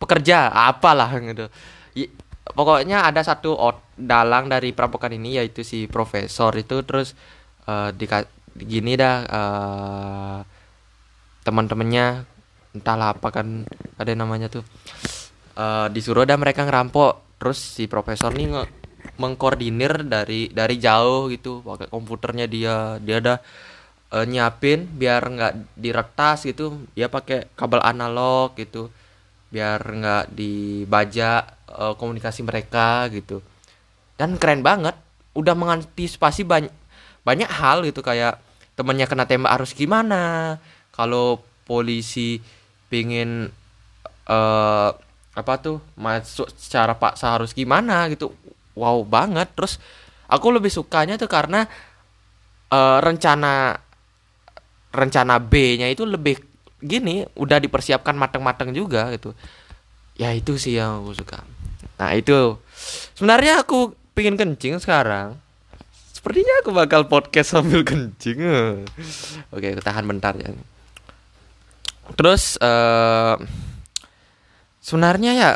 pekerja 0.00 0.48
apalah 0.48 1.12
gitu. 1.20 1.52
Pokoknya 2.50 3.06
ada 3.06 3.22
satu 3.22 3.54
dalang 3.94 4.50
dari 4.50 4.74
perampokan 4.74 5.14
ini 5.14 5.38
yaitu 5.38 5.62
si 5.62 5.86
profesor 5.86 6.50
itu 6.56 6.82
terus 6.82 7.14
uh, 7.70 7.94
gini 8.56 8.98
dah 8.98 9.16
uh, 9.26 10.38
teman-temannya 11.46 12.26
entahlah 12.76 13.16
apa 13.16 13.28
kan 13.30 13.66
ada 13.98 14.12
namanya 14.14 14.50
tuh. 14.50 14.64
Uh, 15.58 15.90
disuruh 15.90 16.24
dah 16.24 16.38
mereka 16.38 16.64
ngerampok. 16.64 17.40
Terus 17.40 17.58
si 17.58 17.88
profesor 17.88 18.32
nih 18.36 18.52
nge 18.52 18.64
mengkoordinir 19.16 20.04
dari 20.04 20.52
dari 20.52 20.76
jauh 20.76 21.28
gitu. 21.32 21.64
Pakai 21.64 21.88
komputernya 21.88 22.46
dia 22.46 23.00
dia 23.00 23.16
ada 23.18 23.34
uh, 24.14 24.24
nyiapin 24.24 24.86
biar 24.86 25.22
nggak 25.24 25.52
diretas 25.76 26.46
gitu. 26.46 26.84
Dia 26.94 27.10
pakai 27.10 27.50
kabel 27.56 27.80
analog 27.82 28.54
gitu 28.56 28.92
biar 29.50 29.82
nggak 29.82 30.24
dibaca 30.30 31.30
uh, 31.74 31.94
komunikasi 31.98 32.46
mereka 32.46 33.10
gitu. 33.10 33.42
Dan 34.14 34.38
keren 34.38 34.62
banget 34.62 34.94
udah 35.34 35.54
mengantisipasi 35.58 36.46
banyak 36.46 36.70
banyak 37.26 37.48
hal 37.48 37.84
gitu 37.84 38.00
kayak 38.00 38.40
temennya 38.74 39.04
kena 39.04 39.28
tembak 39.28 39.52
harus 39.60 39.76
gimana 39.76 40.56
kalau 40.94 41.40
polisi 41.68 42.40
pingin 42.88 43.52
uh, 44.26 44.90
apa 45.30 45.52
tuh 45.62 45.78
masuk 45.94 46.50
secara 46.58 46.98
paksa 46.98 47.38
harus 47.38 47.54
gimana 47.54 48.10
gitu 48.10 48.34
wow 48.74 49.00
banget. 49.06 49.48
Terus 49.54 49.78
aku 50.26 50.50
lebih 50.50 50.72
sukanya 50.72 51.20
tuh 51.20 51.30
karena 51.30 51.68
uh, 52.72 52.98
rencana 52.98 53.78
rencana 54.90 55.38
B-nya 55.38 55.86
itu 55.86 56.02
lebih 56.02 56.42
gini 56.80 57.22
udah 57.36 57.60
dipersiapkan 57.62 58.16
mateng-mateng 58.16 58.74
juga 58.74 59.12
gitu. 59.14 59.36
Ya 60.18 60.34
itu 60.34 60.58
sih 60.58 60.76
yang 60.76 61.06
aku 61.06 61.14
suka. 61.14 61.38
Nah 62.00 62.10
itu. 62.16 62.58
Sebenarnya 63.14 63.62
aku 63.62 63.92
pingin 64.16 64.34
kencing 64.40 64.80
sekarang 64.80 65.36
sepertinya 66.20 66.60
aku 66.60 66.76
bakal 66.76 67.08
podcast 67.08 67.56
sambil 67.56 67.80
kencing 67.80 68.44
oke 69.48 69.64
aku 69.72 69.80
tahan 69.80 70.04
bentar 70.04 70.36
ya. 70.36 70.52
Terus 72.12 72.60
uh, 72.60 73.40
sebenarnya 74.84 75.32
ya 75.32 75.50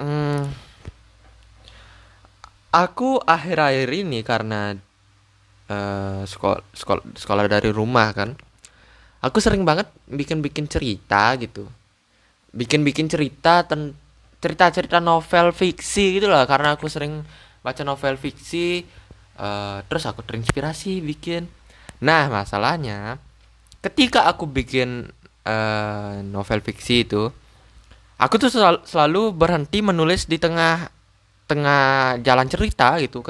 hmm, 0.00 0.48
aku 2.72 3.20
akhir-akhir 3.20 3.88
ini 4.00 4.24
karena 4.24 4.80
uh, 5.68 6.24
sekolah 6.24 6.64
sekolah 6.72 7.02
sekolah 7.20 7.44
dari 7.44 7.68
rumah 7.68 8.16
kan 8.16 8.32
aku 9.20 9.44
sering 9.44 9.68
banget 9.68 9.92
bikin-bikin 10.08 10.72
cerita 10.72 11.36
gitu. 11.36 11.68
Bikin-bikin 12.56 13.12
cerita 13.12 13.60
cerita-cerita 14.40 15.04
novel 15.04 15.52
fiksi 15.52 16.16
gitu 16.16 16.32
lah 16.32 16.48
karena 16.48 16.80
aku 16.80 16.88
sering 16.88 17.20
baca 17.60 17.84
novel 17.84 18.16
fiksi 18.16 18.99
uh, 19.40 19.80
terus 19.88 20.04
aku 20.04 20.20
terinspirasi 20.20 21.00
bikin. 21.00 21.48
Nah 22.04 22.28
masalahnya 22.28 23.16
ketika 23.80 24.28
aku 24.28 24.44
bikin 24.44 25.08
uh, 25.48 26.20
novel 26.20 26.60
fiksi 26.60 27.08
itu 27.08 27.32
aku 28.20 28.34
tuh 28.36 28.52
selalu, 28.52 28.84
selalu 28.84 29.22
berhenti 29.32 29.80
menulis 29.80 30.28
di 30.28 30.36
tengah 30.36 30.92
tengah 31.48 32.20
jalan 32.20 32.46
cerita 32.46 33.00
gitu. 33.00 33.24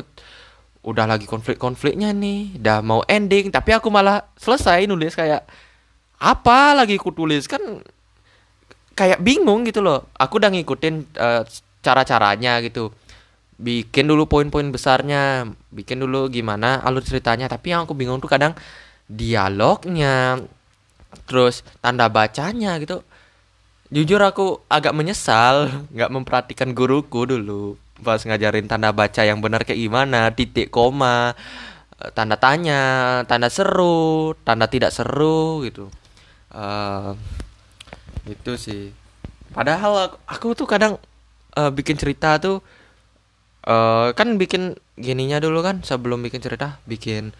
Udah 0.80 1.06
lagi 1.06 1.28
konflik-konfliknya 1.28 2.10
nih 2.10 2.58
udah 2.58 2.78
mau 2.82 3.00
ending 3.06 3.54
tapi 3.54 3.70
aku 3.72 3.88
malah 3.88 4.26
selesai 4.34 4.90
nulis 4.90 5.14
kayak 5.14 5.46
apa 6.20 6.76
lagi 6.76 6.98
ku 6.98 7.14
tulis? 7.14 7.46
Kan 7.46 7.80
kayak 8.98 9.22
bingung 9.24 9.64
gitu 9.64 9.80
loh. 9.80 10.10
Aku 10.18 10.36
udah 10.36 10.52
ngikutin 10.52 11.16
uh, 11.16 11.42
cara-caranya 11.80 12.60
gitu 12.60 12.92
bikin 13.60 14.08
dulu 14.08 14.24
poin-poin 14.24 14.64
besarnya 14.72 15.44
bikin 15.68 16.00
dulu 16.00 16.32
gimana 16.32 16.80
alur 16.80 17.04
ceritanya. 17.04 17.46
Tapi 17.46 17.76
yang 17.76 17.84
aku 17.84 17.92
bingung 17.92 18.18
tuh 18.18 18.32
kadang 18.32 18.56
dialognya 19.04 20.40
terus 21.28 21.60
tanda 21.84 22.08
bacanya 22.08 22.80
gitu. 22.80 23.04
Jujur 23.90 24.22
aku 24.22 24.64
agak 24.72 24.96
menyesal 24.96 25.68
nggak 25.94 26.10
memperhatikan 26.10 26.72
guruku 26.72 27.28
dulu 27.28 27.76
pas 28.00 28.24
ngajarin 28.24 28.64
tanda 28.64 28.96
baca 28.96 29.20
yang 29.28 29.44
benar 29.44 29.60
kayak 29.60 29.76
gimana 29.76 30.32
titik 30.32 30.72
koma 30.72 31.36
eh, 32.00 32.08
tanda 32.16 32.40
tanya 32.40 32.80
tanda 33.28 33.52
seru 33.52 34.32
tanda 34.40 34.64
tidak 34.66 34.90
seru 34.94 35.68
gitu. 35.68 35.92
Uh, 36.50 37.14
itu 38.26 38.58
sih. 38.58 38.90
Padahal 39.54 40.10
aku, 40.10 40.16
aku 40.26 40.46
tuh 40.58 40.66
kadang 40.66 40.98
uh, 41.58 41.70
bikin 41.70 41.98
cerita 41.98 42.38
tuh 42.38 42.62
uh, 43.66 44.12
kan 44.14 44.36
bikin 44.40 44.76
gininya 45.00 45.40
dulu 45.40 45.64
kan 45.64 45.80
sebelum 45.80 46.20
bikin 46.20 46.40
cerita 46.44 46.80
bikin 46.84 47.32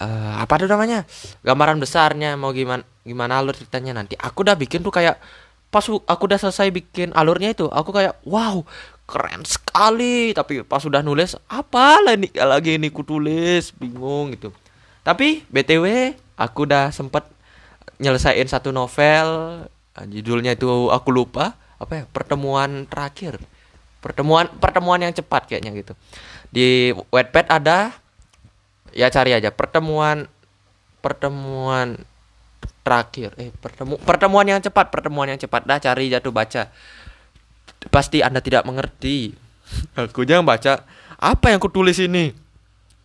uh, 0.00 0.34
apa 0.40 0.60
tuh 0.60 0.68
namanya? 0.68 1.04
Gambaran 1.44 1.78
besarnya 1.78 2.34
mau 2.34 2.50
gimana 2.50 2.84
gimana 3.04 3.40
alur 3.40 3.56
ceritanya 3.56 3.96
nanti. 4.00 4.16
Aku 4.18 4.42
udah 4.44 4.56
bikin 4.56 4.84
tuh 4.84 4.92
kayak 4.92 5.20
pas 5.70 5.86
aku 5.86 6.22
udah 6.26 6.38
selesai 6.40 6.74
bikin 6.74 7.14
alurnya 7.14 7.54
itu 7.54 7.70
aku 7.70 7.94
kayak 7.94 8.18
wow 8.26 8.64
keren 9.08 9.44
sekali. 9.46 10.32
Tapi 10.32 10.66
pas 10.66 10.82
sudah 10.82 11.00
nulis 11.04 11.36
apa 11.46 12.00
lah 12.02 12.16
ini 12.16 12.28
lagi 12.34 12.76
ini 12.76 12.88
ku 12.90 13.04
tulis 13.06 13.72
bingung 13.76 14.34
gitu. 14.34 14.50
Tapi 15.00 15.44
btw 15.48 16.16
aku 16.36 16.68
udah 16.68 16.92
sempet 16.92 17.24
nyelesain 18.00 18.48
satu 18.48 18.72
novel 18.72 19.60
judulnya 20.08 20.56
itu 20.56 20.88
aku 20.88 21.12
lupa 21.12 21.52
apa 21.76 21.92
ya 21.92 22.04
pertemuan 22.08 22.88
terakhir 22.88 23.36
pertemuan 24.00 24.48
pertemuan 24.60 25.00
yang 25.00 25.12
cepat 25.12 25.46
kayaknya 25.46 25.72
gitu 25.76 25.92
di 26.50 26.96
wetpad 27.12 27.46
ada 27.52 27.94
ya 28.90 29.06
cari 29.12 29.36
aja 29.36 29.52
pertemuan 29.54 30.26
pertemuan 31.04 32.00
terakhir 32.80 33.36
eh 33.36 33.52
pertemu 33.54 34.00
pertemuan 34.02 34.46
yang 34.48 34.60
cepat 34.60 34.88
pertemuan 34.88 35.28
yang 35.30 35.40
cepat 35.40 35.62
dah 35.68 35.78
cari 35.78 36.10
jatuh 36.10 36.32
baca 36.32 36.72
pasti 37.88 38.20
Anda 38.20 38.44
tidak 38.44 38.68
mengerti. 38.68 39.32
Aku 39.96 40.28
yang 40.28 40.44
baca 40.44 40.84
apa 41.16 41.46
yang 41.48 41.62
kutulis 41.62 41.96
ini. 41.96 42.36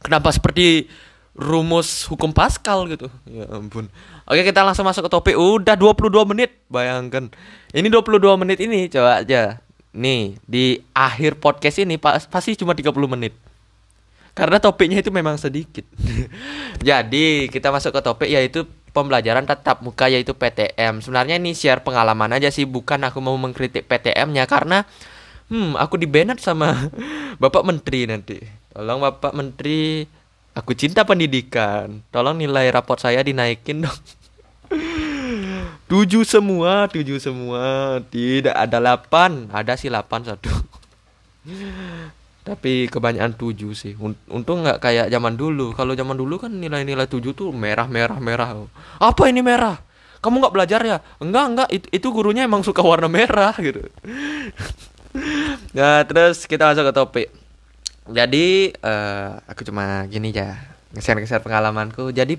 Kenapa 0.03 0.36
seperti 0.36 0.91
rumus 1.31 2.03
hukum 2.12 2.36
Pascal 2.36 2.91
gitu. 2.91 3.08
Ya 3.23 3.47
ampun. 3.47 3.88
Oke, 4.27 4.43
kita 4.43 4.65
langsung 4.65 4.84
masuk 4.84 5.08
ke 5.08 5.12
topik. 5.12 5.36
Udah 5.39 5.79
22 5.79 6.12
menit. 6.27 6.60
Bayangkan. 6.67 7.31
Ini 7.71 7.88
22 7.88 8.41
menit 8.41 8.60
ini 8.60 8.91
coba 8.91 9.23
aja. 9.23 9.63
Nih, 9.95 10.36
di 10.43 10.84
akhir 10.91 11.39
podcast 11.39 11.79
ini 11.79 11.95
pasti 11.95 12.60
cuma 12.60 12.75
30 12.75 12.91
menit. 13.08 13.31
Karena 14.36 14.60
topiknya 14.60 14.99
itu 14.99 15.08
memang 15.15 15.39
sedikit. 15.39 15.88
Jadi, 16.84 17.47
kita 17.47 17.71
masuk 17.71 17.95
ke 17.95 18.01
topik 18.03 18.27
yaitu 18.27 18.67
pembelajaran 18.91 19.47
tatap 19.47 19.79
muka 19.79 20.12
yaitu 20.12 20.36
PTM. 20.36 20.99
Sebenarnya 20.99 21.39
ini 21.39 21.55
share 21.55 21.79
pengalaman 21.79 22.36
aja 22.36 22.51
sih, 22.51 22.67
bukan 22.67 23.08
aku 23.08 23.23
mau 23.23 23.36
mengkritik 23.39 23.88
PTM-nya 23.88 24.43
karena 24.47 24.84
hmm 25.47 25.77
aku 25.77 25.95
dibenet 25.95 26.43
sama 26.43 26.91
Bapak 27.41 27.63
Menteri 27.63 28.12
nanti. 28.12 28.39
Tolong 28.75 28.99
Bapak 28.99 29.31
Menteri, 29.31 30.03
aku 30.51 30.75
cinta 30.75 31.08
pendidikan. 31.08 32.03
Tolong 32.12 32.36
nilai 32.36 32.67
raport 32.71 32.99
saya 32.99 33.23
dinaikin 33.23 33.88
dong. 33.88 33.99
tujuh 35.85 36.25
semua, 36.25 36.89
tujuh 36.89 37.21
semua, 37.21 37.97
tidak 38.09 38.55
ada 38.57 38.77
delapan, 38.81 39.45
ada 39.53 39.77
sih 39.77 39.89
delapan 39.89 40.25
satu. 40.25 40.49
Tapi 42.45 42.89
kebanyakan 42.89 43.33
tujuh 43.33 43.73
sih. 43.73 43.97
Untung 44.29 44.61
nggak 44.61 44.77
kayak 44.77 45.07
zaman 45.09 45.33
dulu. 45.33 45.73
Kalau 45.73 45.97
zaman 45.97 46.13
dulu 46.13 46.37
kan 46.37 46.53
nilai-nilai 46.53 47.09
tujuh 47.09 47.33
tuh 47.33 47.49
merah 47.49 47.89
merah 47.89 48.21
merah. 48.21 48.53
Apa 49.01 49.29
ini 49.29 49.41
merah? 49.41 49.81
Kamu 50.21 50.41
nggak 50.41 50.53
belajar 50.53 50.81
ya? 50.85 50.97
Enggak 51.17 51.45
enggak. 51.49 51.69
Itu, 51.73 51.87
itu 51.89 52.07
gurunya 52.13 52.45
emang 52.45 52.61
suka 52.61 52.85
warna 52.85 53.09
merah 53.09 53.53
gitu. 53.57 53.81
Nah 55.77 56.05
terus 56.05 56.45
kita 56.45 56.69
masuk 56.69 56.85
ke 56.85 56.93
topik. 56.93 57.27
Jadi 58.05 58.77
uh, 58.85 59.41
aku 59.49 59.65
cuma 59.65 60.05
gini 60.05 60.29
ya 60.29 60.53
ngeser-ngeser 60.93 61.41
pengalamanku. 61.41 62.13
Jadi 62.13 62.37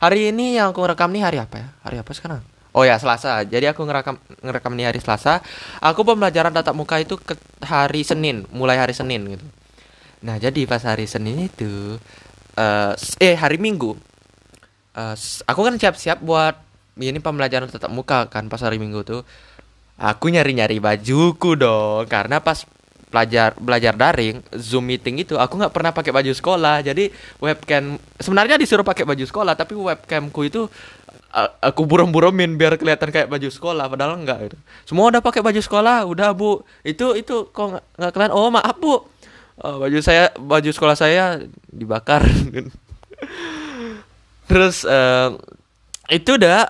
hari 0.00 0.32
ini 0.32 0.56
yang 0.56 0.72
aku 0.72 0.80
rekam 0.88 1.12
nih 1.12 1.28
hari 1.28 1.38
apa 1.40 1.56
ya? 1.60 1.68
Hari 1.84 2.00
apa 2.00 2.12
sekarang 2.16 2.40
Oh 2.72 2.88
ya 2.88 2.96
Selasa. 2.96 3.44
Jadi 3.44 3.68
aku 3.68 3.84
ngerekam 3.84 4.16
ngerekam 4.40 4.72
ini 4.76 4.88
hari 4.88 5.00
Selasa. 5.00 5.44
Aku 5.84 6.08
pembelajaran 6.08 6.56
tatap 6.56 6.72
muka 6.72 6.96
itu 6.96 7.20
ke 7.20 7.36
hari 7.60 8.00
Senin, 8.00 8.48
mulai 8.48 8.80
hari 8.80 8.96
Senin 8.96 9.28
gitu. 9.28 9.46
Nah 10.24 10.40
jadi 10.40 10.64
pas 10.64 10.80
hari 10.80 11.04
Senin 11.04 11.52
itu, 11.52 12.00
uh, 12.56 12.92
eh 13.20 13.36
hari 13.36 13.60
Minggu, 13.60 13.92
uh, 14.96 15.14
aku 15.44 15.60
kan 15.60 15.74
siap-siap 15.76 16.24
buat 16.24 16.56
ini 16.96 17.20
pembelajaran 17.20 17.68
tatap 17.68 17.92
muka 17.92 18.32
kan 18.32 18.48
pas 18.48 18.64
hari 18.64 18.80
Minggu 18.80 19.04
tuh. 19.04 19.22
Aku 20.00 20.32
nyari-nyari 20.32 20.80
bajuku 20.80 21.54
dong, 21.60 22.08
karena 22.08 22.40
pas 22.40 22.64
belajar 23.12 23.52
belajar 23.60 23.92
daring 23.92 24.40
zoom 24.56 24.88
meeting 24.88 25.20
itu 25.20 25.36
aku 25.36 25.60
nggak 25.60 25.74
pernah 25.76 25.92
pakai 25.92 26.16
baju 26.16 26.32
sekolah 26.32 26.80
jadi 26.80 27.12
webcam 27.44 28.00
sebenarnya 28.16 28.56
disuruh 28.56 28.88
pakai 28.88 29.04
baju 29.04 29.20
sekolah 29.20 29.52
tapi 29.52 29.76
webcamku 29.76 30.48
itu 30.48 30.72
aku 31.64 31.88
buram-buramin 31.88 32.60
biar 32.60 32.76
kelihatan 32.76 33.08
kayak 33.08 33.32
baju 33.32 33.48
sekolah 33.48 33.88
padahal 33.88 34.20
enggak 34.20 34.52
gitu. 34.52 34.56
Semua 34.84 35.08
udah 35.08 35.24
pakai 35.24 35.40
baju 35.40 35.60
sekolah, 35.60 36.04
udah 36.04 36.36
Bu. 36.36 36.60
Itu 36.84 37.16
itu 37.16 37.48
kok 37.48 37.80
nggak 37.96 38.12
kelihatan. 38.12 38.36
Oh, 38.36 38.52
maaf 38.52 38.76
Bu. 38.76 39.00
Oh, 39.62 39.76
baju 39.80 39.98
saya 40.04 40.28
baju 40.36 40.70
sekolah 40.70 40.96
saya 40.96 41.40
dibakar. 41.72 42.24
Terus 44.50 44.84
uh, 44.84 45.32
itu 46.12 46.36
udah 46.36 46.68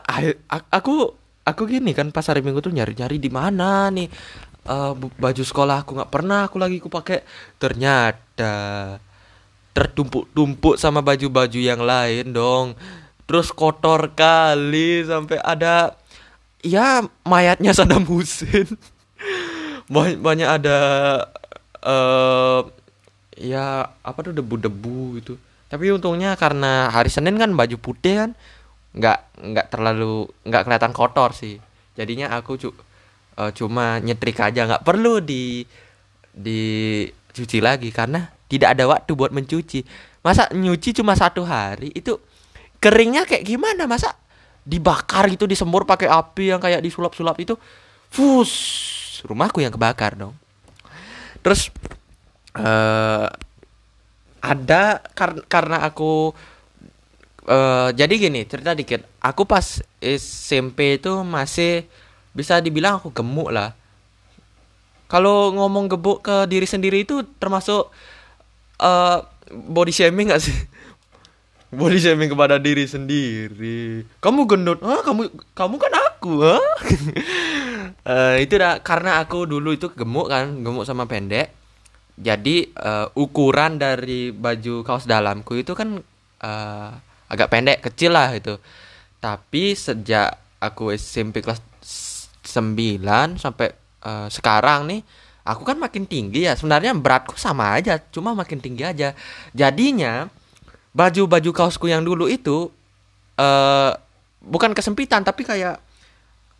aku 0.70 1.10
aku 1.42 1.62
gini 1.66 1.90
kan 1.90 2.14
pas 2.14 2.22
hari 2.30 2.44
Minggu 2.46 2.62
tuh 2.62 2.70
nyari-nyari 2.70 3.18
di 3.18 3.26
mana 3.26 3.90
nih 3.90 4.06
uh, 4.70 4.94
baju 4.94 5.42
sekolah 5.42 5.82
aku 5.82 5.98
nggak 5.98 6.12
pernah 6.12 6.46
aku 6.46 6.56
lagi 6.62 6.78
aku 6.78 6.86
pakai 6.86 7.26
ternyata 7.58 8.54
tertumpuk-tumpuk 9.72 10.76
sama 10.76 11.00
baju-baju 11.00 11.58
yang 11.58 11.80
lain 11.82 12.30
dong 12.30 12.76
terus 13.32 13.48
kotor 13.48 14.12
kali 14.12 15.08
sampai 15.08 15.40
ada 15.40 15.96
ya 16.60 17.00
mayatnya 17.24 17.72
Saddam 17.76 18.04
Hussein. 18.04 18.68
Banyak, 19.88 20.20
banyak 20.20 20.48
ada 20.60 20.78
uh, 21.80 22.60
ya 23.32 23.88
apa 24.04 24.18
tuh 24.20 24.36
debu-debu 24.36 25.16
gitu. 25.16 25.40
Tapi 25.72 25.88
untungnya 25.96 26.36
karena 26.36 26.92
hari 26.92 27.08
Senin 27.08 27.40
kan 27.40 27.56
baju 27.56 27.80
putih 27.80 28.20
kan 28.20 28.30
nggak 28.92 29.18
nggak 29.40 29.66
terlalu 29.72 30.28
nggak 30.44 30.68
kelihatan 30.68 30.92
kotor 30.92 31.32
sih. 31.32 31.56
Jadinya 31.96 32.36
aku 32.36 32.60
cu 32.60 32.68
uh, 32.68 33.48
cuma 33.56 33.96
nyetrika 34.04 34.52
aja 34.52 34.68
nggak 34.68 34.84
perlu 34.84 35.24
di 35.24 35.64
dicuci 36.36 37.64
lagi 37.64 37.88
karena 37.88 38.28
tidak 38.52 38.76
ada 38.76 38.84
waktu 38.92 39.16
buat 39.16 39.32
mencuci. 39.32 39.88
Masa 40.20 40.52
nyuci 40.52 41.00
cuma 41.00 41.16
satu 41.16 41.48
hari 41.48 41.96
itu 41.96 42.20
keringnya 42.82 43.22
kayak 43.22 43.46
gimana? 43.46 43.86
Masa 43.86 44.18
dibakar 44.66 45.30
gitu 45.30 45.46
disembur 45.46 45.86
pakai 45.86 46.10
api 46.10 46.50
yang 46.50 46.58
kayak 46.58 46.82
disulap-sulap 46.82 47.38
itu? 47.38 47.54
Fus 48.10 48.52
rumahku 49.22 49.62
yang 49.62 49.70
kebakar 49.70 50.18
dong. 50.18 50.34
Terus 51.46 51.70
uh, 52.58 53.30
ada 54.42 54.82
kar 55.14 55.38
karena 55.46 55.86
aku 55.86 56.34
eh 57.46 57.90
jadi 57.94 58.14
gini 58.18 58.42
cerita 58.46 58.74
dikit. 58.74 59.06
Aku 59.22 59.46
pas 59.46 59.82
SMP 60.02 60.98
itu 60.98 61.22
masih 61.22 61.86
bisa 62.34 62.58
dibilang 62.58 62.98
aku 62.98 63.14
gemuk 63.14 63.54
lah. 63.54 63.74
Kalau 65.06 65.52
ngomong 65.52 65.92
gebuk 65.92 66.24
ke 66.24 66.50
diri 66.50 66.66
sendiri 66.66 67.06
itu 67.06 67.22
termasuk 67.38 67.90
eh 68.82 69.18
body 69.52 69.92
shaming 69.92 70.32
gak 70.32 70.42
sih 70.42 70.56
body 71.72 71.98
shaming 71.98 72.28
kepada 72.28 72.60
diri 72.60 72.84
sendiri. 72.84 74.04
Kamu 74.20 74.44
gendut. 74.44 74.78
Ah 74.84 75.00
kamu 75.00 75.32
kamu 75.56 75.74
kan 75.80 75.92
aku 75.96 76.32
ha? 76.44 76.56
Eh, 78.02 78.42
itu 78.42 78.58
dah 78.58 78.82
karena 78.82 79.22
aku 79.22 79.46
dulu 79.46 79.78
itu 79.78 79.86
gemuk 79.94 80.26
kan 80.26 80.58
gemuk 80.58 80.82
sama 80.82 81.06
pendek. 81.06 81.54
Jadi 82.18 82.66
eh, 82.66 83.06
ukuran 83.14 83.78
dari 83.78 84.34
baju 84.34 84.82
kaos 84.82 85.06
dalamku 85.06 85.54
itu 85.54 85.70
kan 85.78 86.02
eh, 86.42 86.90
agak 87.30 87.46
pendek 87.46 87.78
kecil 87.78 88.18
lah 88.18 88.34
itu. 88.34 88.58
Tapi 89.22 89.78
sejak 89.78 90.34
aku 90.58 90.90
SMP 90.98 91.46
kelas 91.46 91.62
9 92.42 93.38
sampai 93.38 93.70
eh, 94.02 94.28
sekarang 94.34 94.90
nih 94.90 95.00
aku 95.46 95.62
kan 95.62 95.78
makin 95.78 96.02
tinggi 96.02 96.50
ya. 96.50 96.58
Sebenarnya 96.58 96.98
beratku 96.98 97.38
sama 97.38 97.78
aja 97.78 98.02
cuma 98.10 98.34
makin 98.34 98.58
tinggi 98.58 98.82
aja. 98.82 99.14
Jadinya 99.54 100.26
baju-baju 100.92 101.50
kaosku 101.56 101.88
yang 101.88 102.04
dulu 102.04 102.28
itu 102.28 102.68
eh 103.40 103.92
bukan 104.44 104.76
kesempitan 104.76 105.24
tapi 105.24 105.42
kayak 105.42 105.80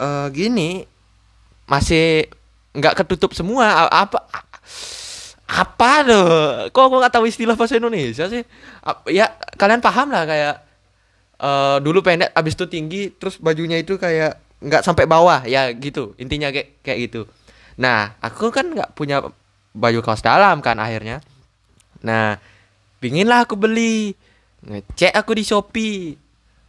eh 0.00 0.26
gini 0.32 0.88
masih 1.68 2.26
nggak 2.72 3.04
ketutup 3.04 3.36
semua. 3.36 3.88
Apa 3.92 4.24
apa 5.52 5.90
tuh? 6.08 6.28
Kok 6.72 6.84
aku 6.88 6.96
nggak 6.96 7.12
tahu 7.12 7.24
istilah 7.28 7.52
bahasa 7.52 7.76
Indonesia 7.76 8.24
sih? 8.24 8.40
Ya 9.12 9.36
kalian 9.60 9.84
paham 9.84 10.08
lah 10.08 10.24
kayak 10.24 10.54
eh 11.36 11.76
dulu 11.84 12.00
pendek 12.00 12.32
abis 12.32 12.56
itu 12.56 12.66
tinggi 12.72 13.02
terus 13.12 13.36
bajunya 13.36 13.76
itu 13.76 14.00
kayak 14.00 14.40
nggak 14.64 14.80
sampai 14.80 15.04
bawah. 15.04 15.44
Ya 15.44 15.68
gitu. 15.76 16.16
Intinya 16.16 16.48
kayak 16.48 16.80
kayak 16.80 16.98
gitu. 17.10 17.28
Nah 17.76 18.16
aku 18.24 18.48
kan 18.48 18.72
nggak 18.72 18.96
punya 18.96 19.20
baju 19.76 20.00
kaos 20.00 20.24
dalam 20.24 20.64
kan 20.64 20.80
akhirnya. 20.80 21.20
Nah 22.00 22.40
pinginlah 23.02 23.42
aku 23.42 23.58
beli. 23.58 24.14
Ngecek 24.62 25.10
aku 25.10 25.34
di 25.34 25.42
Shopee. 25.42 26.14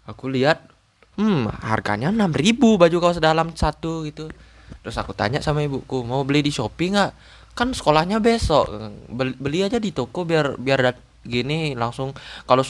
Aku 0.09 0.25
lihat 0.33 0.65
hmm 1.13 1.45
harganya 1.61 2.09
6000 2.09 2.57
baju 2.57 2.97
kaos 2.97 3.21
dalam 3.21 3.53
satu 3.53 4.01
gitu. 4.09 4.33
Terus 4.81 4.97
aku 4.97 5.13
tanya 5.13 5.37
sama 5.45 5.61
ibuku 5.61 6.01
mau 6.01 6.25
beli 6.25 6.41
di 6.41 6.49
Shopee 6.49 6.89
nggak? 6.89 7.11
Kan 7.53 7.77
sekolahnya 7.77 8.17
besok. 8.17 8.73
Beli, 9.13 9.37
beli 9.37 9.61
aja 9.61 9.77
di 9.77 9.93
toko 9.93 10.25
biar 10.25 10.57
biar 10.57 10.97
gini 11.21 11.77
langsung. 11.77 12.17
Kalau 12.49 12.65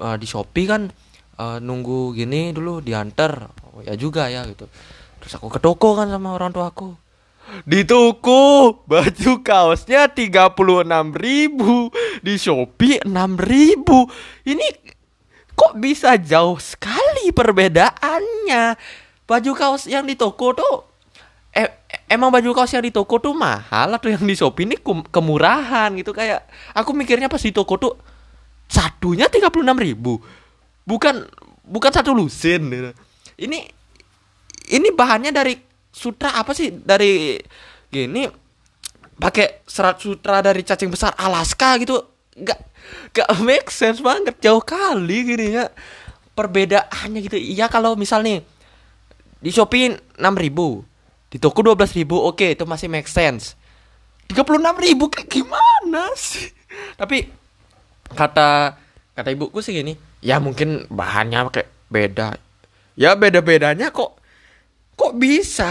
eh, 0.00 0.16
di 0.16 0.24
Shopee 0.24 0.64
kan 0.64 0.88
eh, 1.36 1.58
nunggu 1.60 2.16
gini 2.16 2.56
dulu 2.56 2.80
diantar. 2.80 3.52
Oh, 3.76 3.84
ya 3.84 3.92
juga 4.00 4.32
ya 4.32 4.48
gitu. 4.48 4.64
Terus 5.20 5.36
aku 5.36 5.52
ke 5.52 5.60
toko 5.60 5.92
kan 5.92 6.08
sama 6.08 6.32
orang 6.32 6.56
tua 6.56 6.72
aku 6.72 7.03
di 7.62 7.86
toko 7.86 8.82
baju 8.88 9.32
kaosnya 9.40 10.10
36.000 10.10 12.24
di 12.24 12.34
Shopee 12.34 12.98
6.000 13.04 14.50
ini 14.50 14.66
kok 15.54 15.78
bisa 15.78 16.18
jauh 16.18 16.58
sekali 16.58 17.30
perbedaannya? 17.30 18.74
Baju 19.24 19.52
kaos 19.56 19.88
yang 19.88 20.04
di 20.04 20.18
toko 20.18 20.52
tuh 20.52 20.76
eh, 21.54 21.70
emang 22.10 22.34
baju 22.34 22.50
kaos 22.52 22.74
yang 22.74 22.84
di 22.84 22.92
toko 22.92 23.22
tuh 23.22 23.32
mahal 23.32 23.94
atau 23.94 24.10
yang 24.10 24.26
di 24.26 24.34
Shopee 24.34 24.66
ini 24.66 24.76
kemurahan 25.08 25.94
gitu? 25.94 26.12
Kayak 26.12 26.44
aku 26.74 26.90
mikirnya 26.92 27.30
pas 27.30 27.40
di 27.40 27.54
toko 27.54 27.78
tuh 27.78 27.94
satunya 28.68 29.30
36.000 29.30 29.62
bukan 30.84 31.24
bukan 31.64 31.90
satu 31.92 32.12
lusin 32.12 32.68
gitu. 32.68 32.90
ini 33.40 33.64
ini 34.72 34.88
bahannya 34.92 35.32
dari 35.32 35.56
sutra 35.94 36.34
apa 36.34 36.50
sih? 36.50 36.74
Dari 36.74 37.38
gini 37.88 38.26
pakai 39.14 39.62
serat 39.62 40.02
sutra 40.02 40.42
dari 40.42 40.66
cacing 40.66 40.90
besar 40.90 41.14
Alaska 41.14 41.78
gitu. 41.78 42.02
Nggak 42.34 42.60
nggak 43.14 43.28
make 43.46 43.70
sense 43.70 44.02
banget. 44.02 44.34
Jauh 44.42 44.60
kali 44.60 45.22
gini 45.22 45.54
ya 45.54 45.70
perbedaannya 46.34 47.20
gitu. 47.22 47.38
Iya 47.38 47.70
kalau 47.70 47.94
misal 47.94 48.26
nih 48.26 48.42
di 49.38 49.54
Shopee 49.54 49.94
6000 50.18 51.30
di 51.30 51.36
toko 51.38 51.62
12000 51.62 52.10
oke 52.10 52.46
itu 52.58 52.64
masih 52.66 52.90
make 52.90 53.06
sense. 53.06 53.54
36000 54.34 54.98
kayak 55.14 55.28
gimana 55.30 56.10
sih? 56.18 56.50
Tapi 56.98 57.30
kata 58.10 58.74
kata 59.14 59.28
ibuku 59.30 59.62
sih 59.62 59.78
gini 59.78 59.94
ya 60.24 60.42
mungkin 60.42 60.90
bahannya 60.90 61.46
kayak 61.54 61.70
beda. 61.86 62.28
Ya 62.98 63.14
beda 63.14 63.42
bedanya 63.42 63.90
kok 63.94 64.18
kok 65.04 65.20
bisa? 65.20 65.68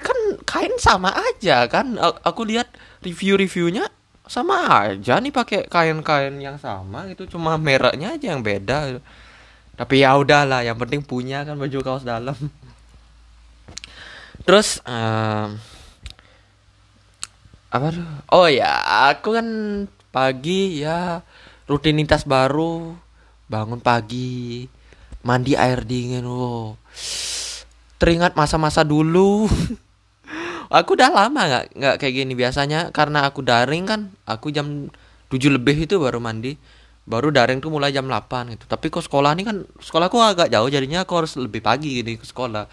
Kan 0.00 0.18
kain 0.46 0.74
sama 0.78 1.10
aja 1.10 1.66
kan? 1.66 1.98
Aku 2.22 2.46
lihat 2.46 2.70
review-reviewnya 3.02 3.90
sama 4.30 4.86
aja 4.86 5.18
nih 5.18 5.34
pakai 5.34 5.66
kain-kain 5.66 6.38
yang 6.38 6.54
sama 6.62 7.10
gitu. 7.10 7.26
Cuma 7.26 7.58
mereknya 7.58 8.14
aja 8.14 8.30
yang 8.30 8.46
beda. 8.46 9.02
Tapi 9.74 10.06
ya 10.06 10.14
udahlah 10.14 10.62
yang 10.62 10.78
penting 10.78 11.02
punya 11.02 11.42
kan 11.42 11.58
baju 11.58 11.78
kaos 11.82 12.06
dalam. 12.06 12.38
Terus 14.46 14.78
em, 14.86 15.58
apa 17.74 17.86
tuh? 17.90 18.06
Oh 18.30 18.46
ya 18.46 18.78
aku 19.10 19.34
kan 19.34 19.46
pagi 20.14 20.82
ya 20.82 21.22
rutinitas 21.66 22.22
baru 22.26 22.94
bangun 23.50 23.82
pagi 23.82 24.70
mandi 25.20 25.56
air 25.56 25.84
dingin 25.84 26.24
wow. 26.24 26.76
Teringat 28.00 28.32
masa-masa 28.32 28.80
dulu. 28.80 29.44
Aku 30.70 30.94
udah 30.94 31.10
lama 31.10 31.40
nggak 31.50 31.64
nggak 31.76 31.94
kayak 32.00 32.14
gini 32.14 32.32
biasanya. 32.38 32.94
Karena 32.94 33.26
aku 33.26 33.42
daring 33.42 33.90
kan 33.90 34.14
aku 34.22 34.54
jam 34.54 34.86
7 35.26 35.50
lebih 35.50 35.90
itu 35.90 35.98
baru 35.98 36.22
mandi. 36.22 36.54
Baru 37.10 37.34
daring 37.34 37.58
tuh 37.58 37.74
mulai 37.74 37.90
jam 37.90 38.06
8 38.06 38.54
gitu. 38.54 38.70
Tapi 38.70 38.86
kok 38.86 39.02
sekolah 39.02 39.34
ini 39.34 39.42
kan 39.42 39.66
sekolahku 39.82 40.14
agak 40.22 40.46
jauh 40.46 40.70
jadinya 40.70 41.02
aku 41.02 41.18
harus 41.18 41.34
lebih 41.34 41.58
pagi 41.58 41.98
gini 41.98 42.14
ke 42.14 42.22
sekolah. 42.22 42.70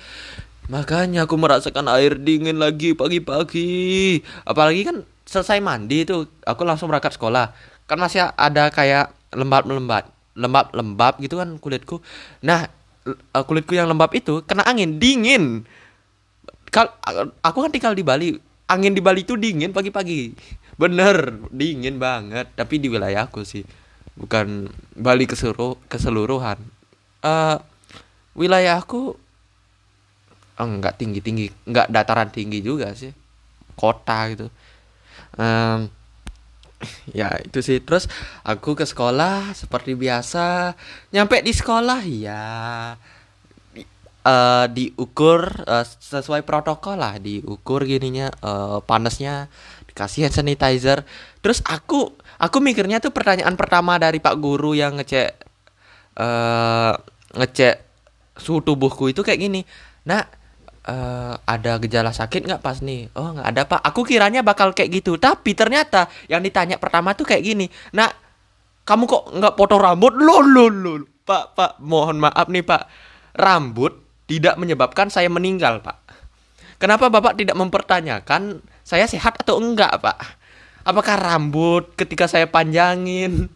Makanya 0.69 1.25
aku 1.25 1.41
merasakan 1.41 1.89
air 1.89 2.21
dingin 2.21 2.62
lagi 2.62 2.93
pagi-pagi. 2.93 4.21
Apalagi 4.45 4.81
kan 4.86 4.97
selesai 5.25 5.57
mandi 5.57 6.05
itu 6.05 6.29
aku 6.45 6.62
langsung 6.69 6.93
berangkat 6.93 7.17
sekolah. 7.17 7.57
Kan 7.89 7.97
masih 7.97 8.29
ada 8.29 8.69
kayak 8.69 9.10
lembab-lembab 9.33 10.16
lembab-lembab 10.38 11.17
gitu 11.19 11.41
kan 11.41 11.58
kulitku 11.58 12.00
nah 12.45 12.69
eh, 13.10 13.43
kulitku 13.43 13.73
yang 13.73 13.89
lembab 13.89 14.13
itu 14.13 14.45
kena 14.45 14.62
angin 14.69 15.02
dingin 15.02 15.65
Kal 16.67 16.91
aku 17.41 17.63
kan 17.63 17.71
tinggal 17.71 17.95
di 17.95 18.04
Bali. 18.04 18.36
Angin 18.67 18.91
di 18.91 19.00
Bali 19.00 19.23
itu 19.23 19.39
dingin 19.39 19.71
pagi-pagi. 19.71 20.36
Bener, 20.76 21.39
dingin 21.50 21.97
banget. 21.97 22.52
Tapi 22.54 22.84
di 22.84 22.91
wilayahku 22.91 23.41
sih, 23.47 23.63
bukan 24.19 24.67
Bali 24.93 25.23
ke 25.23 25.36
seluruh 25.39 25.80
keseluruhan. 25.88 26.60
Eh 27.23 27.58
wilayahku 28.36 29.15
enggak 30.60 31.00
tinggi-tinggi, 31.00 31.50
enggak 31.65 31.88
dataran 31.88 32.30
tinggi 32.30 32.60
juga 32.60 32.91
sih. 32.91 33.15
Kota 33.80 34.28
gitu. 34.36 34.52
Em, 35.39 35.88
ya 37.11 37.33
itu 37.41 37.59
sih. 37.61 37.81
Terus 37.81 38.05
aku 38.45 38.77
ke 38.77 38.85
sekolah 38.85 39.53
seperti 39.57 39.97
biasa. 39.97 40.77
Nyampe 41.13 41.41
di 41.41 41.53
sekolah 41.53 42.01
ya 42.05 42.45
eh 44.27 44.65
diukur 44.69 45.47
eh, 45.65 45.85
sesuai 45.85 46.43
protokol 46.43 46.99
lah. 46.99 47.17
Diukur 47.17 47.85
gininya 47.87 48.29
eh, 48.29 48.79
panasnya. 48.85 49.49
Dikasih 49.89 50.29
hand 50.29 50.35
sanitizer. 50.35 51.01
Terus 51.41 51.65
aku 51.65 52.13
aku 52.37 52.57
mikirnya 52.61 53.01
tuh 53.01 53.09
pertanyaan 53.09 53.57
pertama 53.57 53.97
dari 53.97 54.21
pak 54.21 54.37
guru 54.37 54.77
yang 54.77 55.01
ngecek 55.01 55.29
eh 56.17 56.93
ngecek 57.37 57.75
suhu 58.37 58.61
tubuhku 58.61 59.09
itu 59.09 59.25
kayak 59.25 59.41
gini. 59.41 59.61
Nak 60.05 60.37
eh, 60.88 61.34
ada 61.36 61.71
gejala 61.84 62.15
sakit 62.15 62.47
nggak 62.47 62.63
pas 62.63 62.80
nih? 62.80 63.12
Oh 63.13 63.36
nggak 63.36 63.47
ada 63.47 63.62
pak. 63.67 63.80
Aku 63.91 64.08
kiranya 64.08 64.41
bakal 64.41 64.71
kayak 64.71 65.04
gitu. 65.04 65.19
Tapi 65.19 65.54
ternyata 65.54 66.08
yang 66.32 66.39
ditanya 66.39 66.80
pertama 66.80 67.13
tuh 67.13 67.28
kayak 67.28 67.43
gini. 67.43 67.67
Nak 67.93 68.12
kamu 68.88 69.04
kok 69.06 69.23
nggak 69.36 69.54
potong 69.60 69.84
rambut? 69.84 70.15
Lo 70.15 70.39
lo 70.39 70.71
lo 70.71 70.93
pak 71.28 71.60
pak 71.60 71.71
mohon 71.84 72.23
maaf 72.23 72.47
nih 72.47 72.63
pak. 72.63 72.88
Rambut 73.36 73.93
tidak 74.32 74.56
menyebabkan 74.56 75.12
saya 75.12 75.28
meninggal 75.28 75.84
pak. 75.84 76.00
Kenapa 76.78 77.10
bapak 77.10 77.36
tidak 77.36 77.58
mempertanyakan 77.58 78.62
saya 78.86 79.10
sehat 79.10 79.36
atau 79.41 79.58
enggak 79.60 79.97
pak? 80.00 80.17
Apakah 80.88 81.19
rambut 81.19 81.91
ketika 82.00 82.32
saya 82.32 82.47
panjangin 82.47 83.52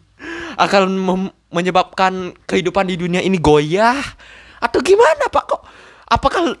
akan 0.60 1.00
menyebabkan 1.48 2.36
kehidupan 2.44 2.84
di 2.92 3.00
dunia 3.00 3.24
ini 3.24 3.40
goyah? 3.40 3.96
Atau 4.60 4.84
gimana 4.84 5.32
pak? 5.32 5.44
Kok 5.48 5.62
apakah 6.12 6.60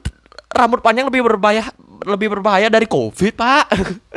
rambut 0.52 0.80
panjang 0.84 1.08
lebih 1.08 1.24
berbahaya 1.24 1.72
lebih 2.04 2.28
berbahaya 2.38 2.68
dari 2.68 2.86
covid 2.86 3.32
pak. 3.34 3.72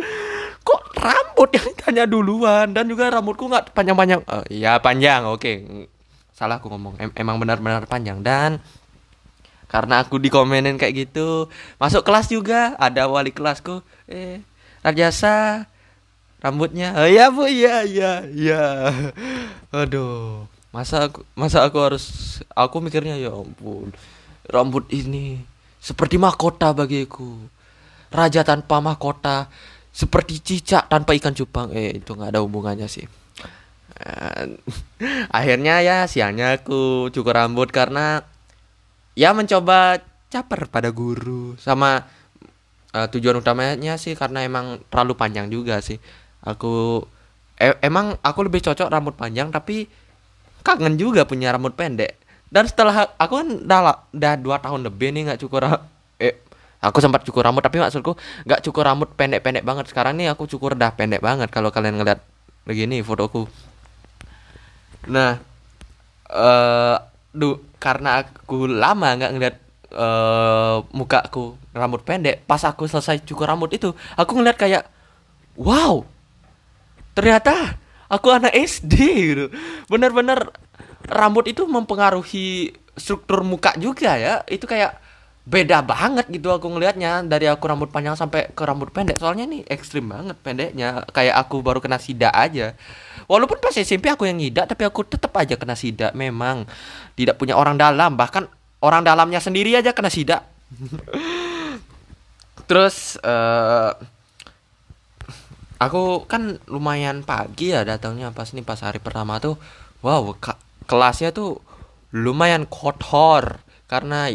Kok 0.67 0.82
rambut 0.98 1.50
yang 1.54 1.69
tanya 1.78 2.04
duluan? 2.10 2.74
Dan 2.74 2.89
juga 2.89 3.13
rambutku 3.13 3.45
nggak 3.45 3.78
panjang-panjang. 3.78 4.26
Oh, 4.26 4.41
iya 4.50 4.82
panjang. 4.82 5.30
Oke. 5.30 5.62
Salah 6.34 6.58
aku 6.58 6.74
ngomong. 6.74 6.98
Em 6.98 7.13
emang 7.13 7.38
benar-benar 7.38 7.86
panjang. 7.86 8.19
Dan 8.26 8.58
karena 9.69 10.02
aku 10.02 10.17
dikomenin 10.17 10.78
kayak 10.82 11.10
gitu 11.10 11.48
masuk 11.78 12.02
kelas 12.02 12.34
juga. 12.34 12.74
Ada 12.82 13.06
wali 13.06 13.30
kelasku 13.30 13.86
eh 14.10 14.41
Rajasa 14.82 15.69
rambutnya. 16.41 16.98
Oh 16.98 17.10
iya 17.10 17.30
bu. 17.30 17.45
Iya 17.45 17.86
iya 17.86 18.12
iya. 18.34 18.63
Aduh. 19.86 20.50
Masa 20.74 21.08
aku 21.08 21.24
masa 21.38 21.62
aku 21.63 21.78
harus 21.80 22.41
aku 22.52 22.84
mikirnya 22.84 23.15
ya 23.15 23.32
ampun 23.32 23.95
rambut 24.50 24.86
ini 24.93 25.41
seperti 25.86 26.17
mahkota 26.17 26.74
bagiku. 26.74 27.38
Raja 28.10 28.41
tanpa 28.41 28.82
mahkota. 28.82 29.54
Seperti 29.93 30.41
cicak 30.41 30.89
tanpa 30.89 31.13
ikan 31.13 31.38
cupang. 31.38 31.69
Eh 31.69 32.02
itu 32.02 32.17
nggak 32.17 32.34
ada 32.34 32.41
hubungannya 32.41 32.89
sih. 32.89 33.06
Akhirnya 35.38 35.86
ya 35.86 36.10
siangnya 36.10 36.58
aku 36.58 37.13
cukur 37.13 37.38
rambut 37.38 37.69
karena 37.69 38.26
ya 39.13 39.38
mencoba 39.38 40.02
caper 40.34 40.65
pada 40.74 40.89
guru. 40.89 41.54
Sama 41.62 42.02
uh, 42.98 43.08
tujuan 43.13 43.38
utamanya 43.38 44.02
sih 44.02 44.17
karena 44.17 44.41
emang 44.41 44.82
terlalu 44.89 45.13
panjang 45.13 45.54
juga 45.54 45.86
sih. 45.86 46.02
Aku 46.41 47.06
e 47.62 47.78
emang 47.86 48.17
aku 48.26 48.41
lebih 48.41 48.65
cocok 48.65 48.89
rambut 48.89 49.15
panjang 49.15 49.54
tapi 49.54 49.88
kangen 50.65 50.98
juga 50.98 51.24
punya 51.24 51.54
rambut 51.56 51.78
pendek 51.78 52.24
dan 52.56 52.72
setelah 52.72 53.12
aku 53.20 53.44
kan 53.44 53.48
udah 53.68 53.80
udah 54.15 54.34
dua 54.39 54.63
tahun 54.63 54.88
lebih 54.88 55.12
nih 55.12 55.28
nggak 55.28 55.44
cukur 55.44 55.68
eh 56.24 56.39
aku 56.80 57.04
sempat 57.04 57.28
cukur 57.28 57.44
rambut 57.44 57.60
tapi 57.60 57.84
maksudku 57.84 58.15
nggak 58.48 58.63
cukur 58.63 58.88
rambut 58.88 59.12
pendek-pendek 59.12 59.68
banget. 59.68 59.91
Sekarang 59.91 60.15
nih 60.15 60.32
aku 60.32 60.48
cukur 60.48 60.72
dah 60.80 60.96
pendek 60.96 61.20
banget 61.20 61.52
kalau 61.52 61.68
kalian 61.68 62.00
ngeliat 62.00 62.24
begini 62.63 63.04
fotoku. 63.04 63.44
Nah 65.12 65.36
eh 66.32 66.96
uh, 67.36 67.58
karena 67.76 68.24
aku 68.24 68.72
lama 68.72 69.20
nggak 69.20 69.32
ngeliat 69.36 69.56
uh, 69.91 70.80
mukaku 70.96 71.60
rambut 71.76 72.08
pendek 72.08 72.48
pas 72.48 72.63
aku 72.63 72.88
selesai 72.88 73.20
cukur 73.28 73.52
rambut 73.52 73.76
itu 73.76 73.91
aku 74.15 74.32
ngeliat 74.32 74.56
kayak 74.56 74.88
wow 75.60 76.08
ternyata 77.12 77.84
aku 78.08 78.32
anak 78.32 78.54
SD 78.56 78.94
gitu. 79.34 79.46
Bener-bener 79.91 80.50
rambut 81.10 81.46
itu 81.50 81.65
mempengaruhi 81.65 82.76
struktur 82.98 83.41
muka 83.46 83.74
juga 83.78 84.18
ya. 84.18 84.41
Itu 84.50 84.65
kayak 84.65 85.02
beda 85.46 85.86
banget 85.86 86.26
gitu 86.34 86.50
aku 86.50 86.65
ngelihatnya 86.74 87.22
dari 87.22 87.46
aku 87.46 87.70
rambut 87.70 87.94
panjang 87.94 88.18
sampai 88.18 88.50
ke 88.52 88.63
rambut 88.65 88.89
pendek. 88.89 89.22
Soalnya 89.22 89.46
nih 89.46 89.62
ekstrim 89.70 90.10
banget 90.10 90.38
pendeknya. 90.41 91.06
Kayak 91.13 91.46
aku 91.46 91.62
baru 91.62 91.80
kena 91.80 92.02
sida 92.02 92.34
aja. 92.34 92.74
Walaupun 93.30 93.62
pas 93.62 93.74
SMP 93.74 94.10
aku 94.10 94.26
yang 94.26 94.38
ngidak 94.38 94.70
tapi 94.70 94.86
aku 94.86 95.06
tetap 95.06 95.34
aja 95.38 95.54
kena 95.58 95.78
sida. 95.78 96.10
Memang 96.18 96.65
tidak 97.13 97.38
punya 97.38 97.54
orang 97.58 97.78
dalam. 97.78 98.18
Bahkan 98.18 98.50
orang 98.82 99.06
dalamnya 99.06 99.38
sendiri 99.38 99.78
aja 99.78 99.94
kena 99.94 100.10
sida. 100.10 100.41
Terus 102.70 103.22
uh, 103.22 103.94
aku 105.78 106.26
kan 106.26 106.58
lumayan 106.65 107.22
pagi 107.22 107.70
ya 107.70 107.86
datangnya 107.86 108.34
pas 108.34 108.50
nih 108.50 108.65
pas 108.65 108.82
hari 108.82 108.98
pertama 108.98 109.38
tuh. 109.38 109.62
Wow 110.02 110.34
kelasnya 110.86 111.36
tuh 111.36 111.60
lumayan 112.15 112.65
kotor. 112.69 113.60
Karena 113.86 114.32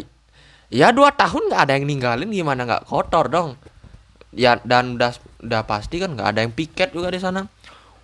ya 0.71 0.95
dua 0.95 1.11
tahun 1.11 1.51
nggak 1.51 1.61
ada 1.67 1.73
yang 1.75 1.85
ninggalin 1.89 2.31
gimana 2.31 2.63
nggak 2.63 2.87
kotor 2.87 3.27
dong? 3.27 3.59
Ya 4.31 4.55
dan 4.63 4.95
udah 4.95 5.11
udah 5.43 5.61
pasti 5.67 5.99
kan 5.99 6.15
nggak 6.15 6.27
ada 6.35 6.39
yang 6.45 6.53
piket 6.55 6.95
juga 6.95 7.11
di 7.11 7.19
sana. 7.19 7.49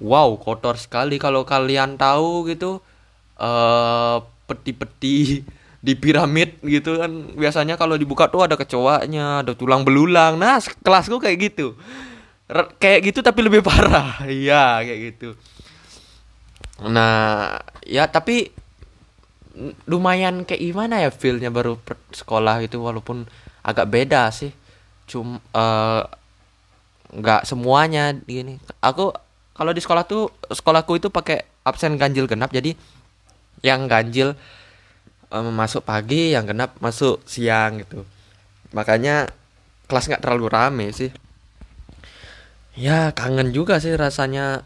Wow 0.02 0.36
kotor 0.42 0.76
sekali. 0.76 1.16
Kalau 1.22 1.48
kalian 1.48 1.96
tahu 1.96 2.50
gitu 2.52 2.84
uh, 3.40 4.18
peti-peti 4.50 5.46
di 5.88 5.94
piramid 5.94 6.58
gitu 6.66 7.00
kan 7.00 7.38
biasanya 7.38 7.78
kalau 7.78 7.96
dibuka 7.96 8.28
tuh 8.28 8.44
ada 8.44 8.60
kecoanya 8.60 9.46
ada 9.46 9.54
tulang 9.56 9.88
belulang. 9.88 10.36
Nah 10.36 10.60
kelasku 10.84 11.22
kayak 11.22 11.54
gitu. 11.54 11.78
Kayak 12.80 13.00
gitu 13.12 13.20
tapi 13.24 13.40
lebih 13.46 13.64
parah. 13.68 14.28
Iya 14.28 14.84
kayak 14.84 15.00
gitu. 15.14 15.30
Nah 16.86 17.58
ya 17.88 18.12
tapi 18.12 18.52
lumayan 19.90 20.46
kayak 20.46 20.62
gimana 20.62 21.02
ya 21.02 21.10
feelnya 21.10 21.50
baru 21.50 21.82
sekolah 22.14 22.62
itu 22.62 22.78
walaupun 22.78 23.26
agak 23.64 23.88
beda 23.90 24.30
sih. 24.30 24.52
Cum 25.08 25.40
uh, 25.56 26.04
nggak 27.08 27.48
semuanya 27.48 28.12
gini 28.28 28.60
aku 28.84 29.16
kalau 29.56 29.72
di 29.72 29.80
sekolah 29.80 30.04
tuh 30.04 30.28
sekolahku 30.52 31.00
itu 31.00 31.08
pakai 31.08 31.48
absen 31.64 31.96
ganjil 31.96 32.28
genap 32.28 32.52
jadi 32.52 32.76
yang 33.64 33.88
ganjil 33.88 34.36
um, 35.32 35.50
masuk 35.56 35.88
pagi 35.88 36.36
yang 36.36 36.46
genap 36.46 36.78
masuk 36.84 37.24
siang 37.26 37.82
gitu. 37.82 38.06
Makanya 38.76 39.32
kelas 39.88 40.12
nggak 40.12 40.24
terlalu 40.24 40.46
rame 40.52 40.88
sih. 40.94 41.10
Ya 42.78 43.10
kangen 43.16 43.50
juga 43.56 43.82
sih 43.82 43.98
rasanya 43.98 44.62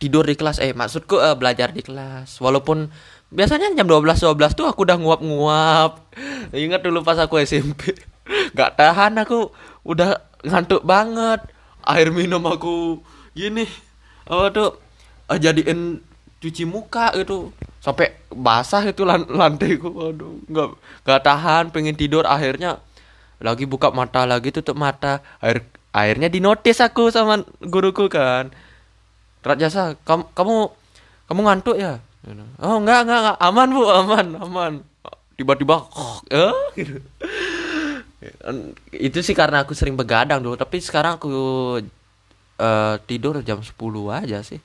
tidur 0.00 0.24
di 0.24 0.34
kelas. 0.34 0.58
Eh 0.58 0.72
maksudku 0.72 1.20
uh, 1.20 1.36
belajar 1.36 1.70
di 1.70 1.84
kelas. 1.84 2.40
Walaupun 2.40 2.88
biasanya 3.30 3.70
jam 3.76 3.86
12 3.86 4.24
12 4.24 4.56
tuh 4.56 4.66
aku 4.66 4.88
udah 4.88 4.96
nguap-nguap. 4.96 6.00
Ingat 6.56 6.80
dulu 6.82 7.04
pas 7.04 7.20
aku 7.20 7.38
SMP 7.44 7.94
nggak 8.56 8.80
tahan 8.80 9.20
aku. 9.20 9.52
Udah 9.84 10.24
ngantuk 10.42 10.82
banget. 10.82 11.44
Air 11.84 12.08
minum 12.10 12.42
aku 12.48 13.04
gini. 13.36 13.68
Oh 14.26 14.48
tuh? 14.48 14.80
Uh, 15.28 15.36
jadiin 15.36 16.00
cuci 16.40 16.64
muka 16.64 17.12
gitu. 17.20 17.52
Sampai 17.84 18.16
basah 18.32 18.82
itu 18.88 19.04
lan 19.04 19.28
lantaiku. 19.28 19.92
Aduh 20.10 20.40
nggak 20.48 20.68
nggak 21.04 21.20
tahan. 21.22 21.64
Pengen 21.76 21.94
tidur. 21.94 22.24
Akhirnya 22.24 22.80
lagi 23.36 23.68
buka 23.68 23.92
mata 23.92 24.24
lagi 24.24 24.48
tutup 24.48 24.80
mata. 24.80 25.20
Air 25.44 25.68
akhirnya 25.90 26.30
dinotis 26.30 26.78
aku 26.78 27.10
sama 27.10 27.42
guruku 27.58 28.06
kan 28.06 28.54
Rat 29.40 29.56
jasa 29.56 29.96
kamu 30.04 30.28
kamu 30.36 30.54
kamu 31.28 31.40
ngantuk 31.46 31.76
ya? 31.80 32.00
Oh 32.60 32.76
enggak 32.76 33.08
enggak, 33.08 33.20
enggak. 33.24 33.36
aman 33.40 33.68
bu 33.72 33.82
aman 33.88 34.26
aman. 34.36 34.72
Tiba-tiba 35.40 35.88
oh, 35.88 36.20
eh? 36.28 36.52
Gitu. 36.76 37.00
itu 38.92 39.18
sih 39.24 39.32
karena 39.32 39.64
aku 39.64 39.72
sering 39.72 39.96
begadang 39.96 40.44
dulu 40.44 40.52
tapi 40.52 40.76
sekarang 40.76 41.16
aku 41.16 41.32
uh, 42.60 43.00
tidur 43.08 43.40
jam 43.40 43.64
10 43.64 43.72
aja 44.12 44.44
sih. 44.44 44.60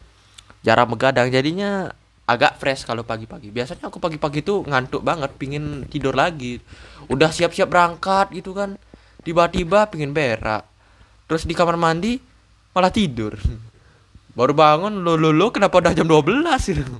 Jarang 0.60 0.92
begadang 0.92 1.32
jadinya 1.32 1.88
agak 2.28 2.60
fresh 2.60 2.84
kalau 2.84 3.08
pagi-pagi. 3.08 3.56
Biasanya 3.56 3.88
aku 3.88 4.04
pagi-pagi 4.04 4.44
tuh 4.44 4.68
ngantuk 4.68 5.00
banget 5.00 5.32
pingin 5.40 5.88
tidur 5.88 6.12
lagi. 6.12 6.60
Udah 7.08 7.32
siap-siap 7.32 7.72
berangkat 7.72 8.36
gitu 8.36 8.52
kan. 8.52 8.76
Tiba-tiba 9.24 9.88
pingin 9.88 10.12
berak. 10.12 10.68
Terus 11.32 11.48
di 11.48 11.56
kamar 11.56 11.80
mandi 11.80 12.20
malah 12.76 12.92
tidur 12.92 13.40
baru 14.36 14.52
bangun 14.52 15.02
lo 15.02 15.16
lo 15.16 15.32
lo 15.32 15.50
kenapa 15.50 15.80
udah 15.80 15.96
jam 15.96 16.06
12 16.06 16.44
gitu 16.76 16.96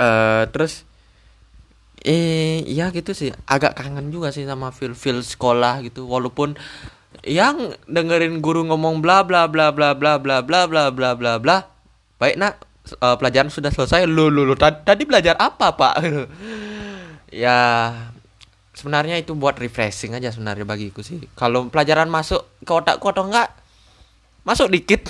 uh, 0.00 0.44
terus 0.48 0.88
eh 2.00 2.64
ya 2.64 2.88
gitu 2.88 3.12
sih 3.12 3.28
agak 3.44 3.76
kangen 3.76 4.08
juga 4.08 4.32
sih 4.32 4.48
sama 4.48 4.72
feel 4.72 4.96
feel 4.96 5.20
sekolah 5.20 5.84
gitu 5.84 6.08
walaupun 6.08 6.56
yang 7.28 7.76
dengerin 7.84 8.40
guru 8.40 8.64
ngomong 8.64 9.04
bla 9.04 9.20
bla 9.28 9.44
bla 9.44 9.68
bla 9.76 9.92
bla 9.92 10.16
bla 10.16 10.40
bla 10.40 10.60
bla 10.64 10.88
bla 10.88 11.08
bla 11.12 11.32
bla 11.36 11.56
baik 12.16 12.40
nak 12.40 12.64
uh, 13.04 13.20
pelajaran 13.20 13.52
sudah 13.52 13.68
selesai 13.68 14.08
lu 14.08 14.32
lu, 14.32 14.48
lu 14.48 14.56
tadi, 14.56 14.80
tadi 14.80 15.02
belajar 15.04 15.36
apa 15.36 15.76
pak 15.76 15.94
ya 17.44 17.92
sebenarnya 18.72 19.20
itu 19.20 19.36
buat 19.36 19.60
refreshing 19.60 20.16
aja 20.16 20.32
sebenarnya 20.32 20.64
bagiku 20.64 21.04
sih 21.04 21.20
kalau 21.36 21.68
pelajaran 21.68 22.08
masuk 22.08 22.48
ke 22.64 22.72
otakku 22.72 23.12
atau 23.12 23.28
enggak 23.28 23.52
masuk 24.48 24.72
dikit 24.72 25.04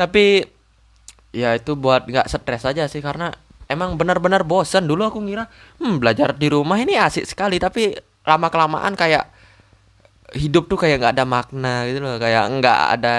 tapi 0.00 0.40
ya 1.28 1.52
itu 1.60 1.76
buat 1.76 2.08
nggak 2.08 2.24
stres 2.24 2.64
aja 2.64 2.88
sih 2.88 3.04
karena 3.04 3.28
emang 3.68 4.00
benar-benar 4.00 4.48
bosan 4.48 4.88
dulu 4.88 5.12
aku 5.12 5.20
ngira 5.20 5.44
hmm 5.76 6.00
belajar 6.00 6.32
di 6.32 6.48
rumah 6.48 6.80
ini 6.80 6.96
asik 6.96 7.28
sekali. 7.28 7.60
Tapi 7.60 7.92
lama 8.24 8.48
kelamaan 8.48 8.96
kayak 8.96 9.28
hidup 10.32 10.72
tuh 10.72 10.80
kayak 10.80 11.04
nggak 11.04 11.14
ada 11.20 11.26
makna 11.28 11.84
gitu 11.84 12.00
loh. 12.00 12.16
Kayak 12.16 12.48
nggak 12.48 12.80
ada 12.96 13.14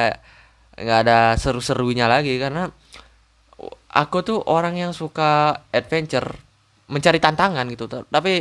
nggak 0.82 1.00
ada 1.06 1.18
seru-serunya 1.38 2.10
lagi. 2.10 2.34
Karena 2.42 2.66
aku 3.94 4.18
tuh 4.26 4.42
orang 4.50 4.74
yang 4.82 4.92
suka 4.98 5.62
adventure 5.70 6.34
mencari 6.90 7.22
tantangan 7.22 7.70
gitu. 7.70 7.86
Tapi 8.10 8.34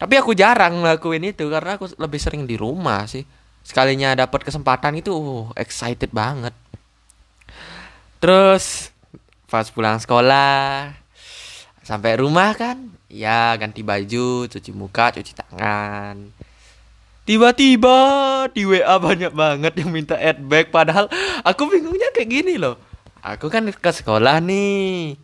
tapi 0.00 0.14
aku 0.16 0.32
jarang 0.32 0.80
ngelakuin 0.80 1.28
itu 1.28 1.44
karena 1.52 1.76
aku 1.76 1.92
lebih 2.00 2.16
sering 2.16 2.48
di 2.48 2.56
rumah 2.56 3.04
sih. 3.04 3.20
Sekalinya 3.60 4.16
dapat 4.16 4.48
kesempatan 4.48 4.96
itu 4.96 5.12
uh, 5.12 5.52
excited 5.52 6.08
banget 6.08 6.56
terus 8.18 8.94
pas 9.48 9.66
pulang 9.72 9.96
sekolah 9.96 10.92
sampai 11.80 12.20
rumah 12.20 12.52
kan 12.52 12.76
ya 13.08 13.56
ganti 13.56 13.80
baju 13.80 14.44
cuci 14.44 14.70
muka 14.76 15.16
cuci 15.16 15.32
tangan. 15.32 16.28
Tiba-tiba 17.28 17.98
di 18.56 18.64
WA 18.64 18.96
banyak 18.96 19.32
banget 19.36 19.72
yang 19.80 19.92
minta 19.92 20.16
add 20.16 20.40
back 20.40 20.72
padahal 20.72 21.12
aku 21.44 21.68
bingungnya 21.68 22.08
kayak 22.12 22.28
gini 22.28 22.56
loh. 22.56 22.80
Aku 23.20 23.52
kan 23.52 23.68
ke 23.68 23.90
sekolah 23.92 24.40
nih. 24.40 25.16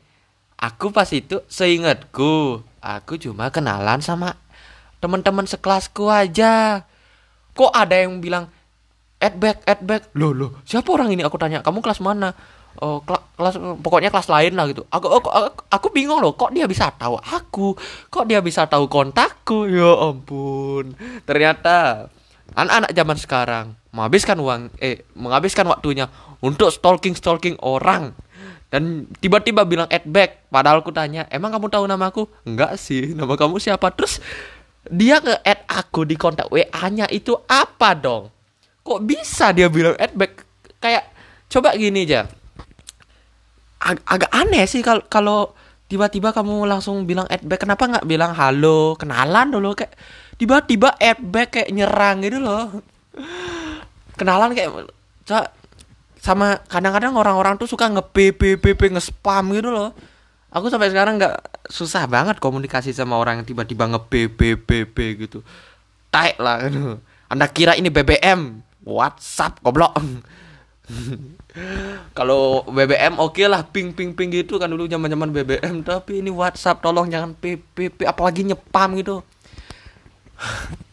Aku 0.61 0.93
pas 0.93 1.09
itu 1.13 1.41
seingatku 1.49 2.61
aku 2.85 3.17
cuma 3.17 3.49
kenalan 3.49 4.05
sama 4.05 4.37
teman-teman 5.01 5.49
sekelasku 5.49 6.13
aja. 6.13 6.85
Kok 7.57 7.73
ada 7.73 7.97
yang 7.97 8.21
bilang 8.21 8.53
add 9.21 9.41
back 9.41 9.65
add 9.65 9.81
back. 9.85 10.13
Loh 10.13 10.37
loh 10.37 10.61
siapa 10.69 10.89
orang 10.93 11.13
ini? 11.13 11.25
Aku 11.25 11.41
tanya 11.41 11.65
kamu 11.65 11.81
kelas 11.81 12.05
mana 12.05 12.37
oh 12.83 12.99
kela- 13.07 13.25
kelas 13.39 13.55
pokoknya 13.83 14.11
kelas 14.11 14.29
lain 14.31 14.53
lah 14.59 14.67
gitu. 14.71 14.83
Aku, 14.91 15.07
aku 15.07 15.29
aku 15.71 15.87
bingung 15.95 16.19
loh 16.19 16.35
kok 16.35 16.51
dia 16.51 16.67
bisa 16.67 16.91
tahu 16.95 17.19
aku? 17.21 17.79
Kok 18.11 18.25
dia 18.27 18.41
bisa 18.43 18.67
tahu 18.67 18.91
kontakku? 18.91 19.71
Ya 19.71 19.93
ampun. 20.11 20.99
Ternyata 21.29 22.09
anak-anak 22.55 22.91
zaman 22.95 23.19
sekarang 23.19 23.67
menghabiskan 23.95 24.37
uang 24.43 24.75
eh 24.83 25.07
menghabiskan 25.15 25.67
waktunya 25.71 26.11
untuk 26.43 26.71
stalking 26.75 27.15
stalking 27.15 27.55
orang. 27.63 28.17
Dan 28.73 29.07
tiba-tiba 29.23 29.63
bilang 29.63 29.87
add 29.87 30.03
back. 30.03 30.51
Padahal 30.51 30.83
aku 30.83 30.91
tanya 30.91 31.31
emang 31.31 31.55
kamu 31.55 31.71
tahu 31.71 31.85
nama 31.87 32.11
aku? 32.11 32.27
Enggak 32.43 32.75
sih 32.75 33.15
nama 33.15 33.39
kamu 33.39 33.63
siapa? 33.63 33.95
Terus 33.95 34.19
dia 34.91 35.23
nge 35.23 35.39
add 35.47 35.61
aku 35.71 36.03
di 36.03 36.19
kontak 36.19 36.51
WA 36.51 36.83
nya 36.91 37.07
itu 37.07 37.39
apa 37.47 37.95
dong? 37.95 38.35
Kok 38.83 39.01
bisa 39.07 39.55
dia 39.55 39.71
bilang 39.71 39.95
add 39.95 40.13
back? 40.19 40.43
Kayak 40.83 41.07
coba 41.49 41.71
gini 41.79 42.03
aja 42.03 42.27
Ag- 43.85 44.05
agak 44.09 44.31
aneh 44.33 44.65
sih 44.65 44.81
kalau 44.81 45.05
kalau 45.13 45.39
tiba-tiba 45.87 46.33
kamu 46.33 46.65
langsung 46.65 47.05
bilang 47.05 47.29
add 47.29 47.45
back 47.45 47.61
kenapa 47.69 47.85
nggak 47.85 48.09
bilang 48.09 48.33
halo 48.33 48.97
kenalan 48.97 49.53
dulu 49.53 49.77
kayak 49.77 49.93
tiba-tiba 50.41 50.97
add 50.97 51.21
back 51.21 51.61
kayak 51.61 51.71
nyerang 51.71 52.25
gitu 52.25 52.41
loh. 52.41 52.73
Kenalan 54.19 54.55
kayak 54.55 54.71
Ca- 55.27 55.51
sama 56.21 56.57
kadang-kadang 56.71 57.13
orang-orang 57.19 57.61
tuh 57.61 57.69
suka 57.69 57.91
nge 57.93 58.01
PPP 58.15 58.81
nge-spam 58.97 59.45
gitu 59.53 59.69
loh. 59.69 59.93
Aku 60.55 60.71
sampai 60.73 60.89
sekarang 60.89 61.19
nggak 61.21 61.69
susah 61.69 62.07
banget 62.07 62.39
komunikasi 62.41 62.95
sama 62.95 63.19
orang 63.19 63.43
yang 63.43 63.47
tiba-tiba 63.47 63.85
nge 63.91 64.01
PPP 64.09 64.99
gitu. 65.29 65.45
Taek 66.09 66.39
lah 66.39 66.63
gitu. 66.71 66.97
anda 67.27 67.51
kira 67.51 67.75
ini 67.75 67.91
BBM 67.91 68.63
WhatsApp 68.87 69.59
goblok 69.65 69.99
kalau 72.19 72.61
BBM 72.69 73.17
oke 73.17 73.41
lah 73.49 73.65
ping 73.65 73.97
ping 73.97 74.13
ping 74.13 74.29
gitu 74.29 74.61
kan 74.61 74.69
dulu 74.69 74.85
zaman 74.85 75.09
zaman 75.09 75.33
BBM 75.33 75.81
tapi 75.81 76.21
ini 76.21 76.29
WhatsApp 76.29 76.85
tolong 76.85 77.09
jangan 77.09 77.33
PPP 77.33 78.05
apalagi 78.05 78.45
nyepam 78.45 78.93
gitu. 79.01 79.25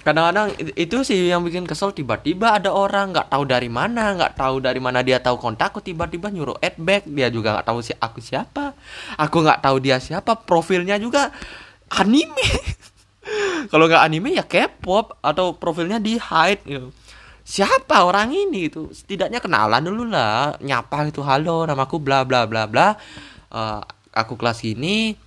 Kadang-kadang 0.00 0.56
itu 0.80 1.04
sih 1.04 1.28
yang 1.28 1.44
bikin 1.44 1.68
kesel. 1.68 1.92
Tiba-tiba 1.92 2.56
ada 2.56 2.72
orang 2.72 3.12
nggak 3.12 3.28
tahu 3.28 3.44
dari 3.44 3.68
mana 3.68 4.16
nggak 4.16 4.32
tahu 4.32 4.64
dari 4.64 4.80
mana 4.80 5.04
dia 5.04 5.20
tahu 5.20 5.36
kontakku 5.36 5.84
tiba-tiba 5.84 6.32
nyuruh 6.32 6.56
add 6.64 6.80
back. 6.80 7.04
Dia 7.04 7.28
juga 7.28 7.60
nggak 7.60 7.66
tahu 7.68 7.78
si 7.84 7.92
aku 8.00 8.24
siapa. 8.24 8.72
Aku 9.20 9.44
nggak 9.44 9.60
tahu 9.60 9.76
dia 9.76 10.00
siapa. 10.00 10.40
Profilnya 10.40 10.96
juga 10.96 11.28
anime. 11.92 12.48
Kalau 13.70 13.84
nggak 13.84 14.00
anime 14.00 14.32
ya 14.32 14.44
K-pop 14.48 15.20
atau 15.20 15.52
profilnya 15.52 16.00
di 16.00 16.16
hide 16.16 16.64
gitu. 16.64 16.88
Siapa 17.50 18.06
orang 18.06 18.30
ini 18.30 18.70
itu? 18.70 18.94
Setidaknya 18.94 19.42
kenalan 19.42 19.82
dulu 19.82 20.06
lah. 20.06 20.54
Nyapa 20.62 21.10
gitu 21.10 21.26
halo 21.26 21.66
namaku 21.66 21.98
bla 21.98 22.22
bla 22.22 22.46
bla 22.46 22.70
bla. 22.70 22.94
Eh, 23.50 23.80
aku 24.14 24.38
kelas 24.38 24.62
gini 24.62 25.18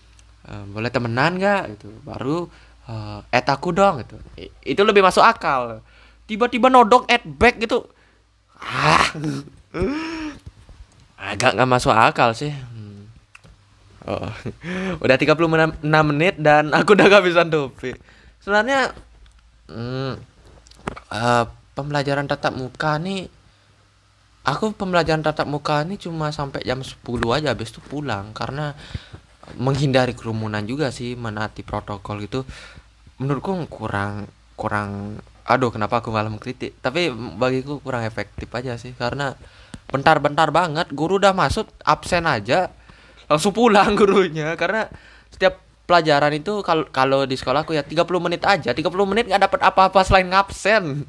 eh, 0.48 0.64
boleh 0.72 0.88
temenan 0.88 1.36
nggak? 1.36 1.64
Gitu. 1.76 1.92
Baru 2.08 2.48
eh, 2.88 3.20
add 3.36 3.48
aku 3.52 3.76
dong 3.76 4.00
gitu. 4.08 4.16
I- 4.40 4.54
itu 4.64 4.82
lebih 4.88 5.04
masuk 5.04 5.20
akal. 5.20 5.84
Tiba-tiba 6.24 6.72
nodong 6.72 7.04
add 7.12 7.28
back 7.28 7.60
gitu. 7.60 7.84
Ah. 8.64 9.12
Agak 11.20 11.60
nggak 11.60 11.68
masuk 11.68 11.92
akal 11.92 12.32
sih. 12.32 12.56
Hmm. 12.56 13.04
oh. 14.08 14.32
udah 15.04 15.16
36 15.20 15.84
menit 15.84 16.40
dan 16.40 16.72
aku 16.72 16.96
udah 16.96 17.08
kehabisan 17.12 17.52
topik 17.52 18.00
sebenarnya 18.44 18.92
hmm, 19.72 20.20
eh, 21.12 21.44
pembelajaran 21.74 22.30
tatap 22.30 22.54
muka 22.54 22.98
nih 23.02 23.30
aku 24.44 24.76
pembelajaran 24.76 25.24
tatap 25.24 25.48
muka 25.48 25.82
ini 25.88 25.96
cuma 25.96 26.30
sampai 26.30 26.62
jam 26.68 26.84
10 26.84 27.00
aja 27.32 27.56
habis 27.56 27.72
itu 27.72 27.80
pulang. 27.84 28.36
Karena 28.36 28.76
menghindari 29.60 30.16
kerumunan 30.16 30.64
juga 30.64 30.92
sih 30.92 31.16
menaati 31.16 31.64
protokol 31.64 32.24
gitu. 32.24 32.44
Menurutku 33.20 33.56
kurang 33.72 34.28
kurang 34.54 35.20
aduh 35.44 35.72
kenapa 35.72 36.00
aku 36.04 36.12
malah 36.12 36.32
mengkritik? 36.32 36.80
Tapi 36.80 37.12
bagiku 37.12 37.80
kurang 37.84 38.04
efektif 38.08 38.48
aja 38.56 38.76
sih 38.80 38.96
karena 38.96 39.36
bentar-bentar 39.92 40.50
banget 40.50 40.90
guru 40.96 41.20
udah 41.20 41.36
masuk 41.36 41.68
absen 41.84 42.24
aja 42.28 42.72
langsung 43.28 43.56
pulang 43.56 43.96
gurunya. 44.00 44.56
Karena 44.60 44.88
setiap 45.32 45.60
pelajaran 45.84 46.32
itu 46.32 46.64
kalau 46.64 46.88
kalau 46.88 47.28
di 47.28 47.36
sekolahku 47.36 47.76
ya 47.76 47.84
30 47.84 48.08
menit 48.24 48.42
aja 48.48 48.72
30 48.72 48.88
menit 49.04 49.28
nggak 49.28 49.52
dapat 49.52 49.62
apa-apa 49.68 50.00
selain 50.08 50.32
ngabsen 50.32 51.04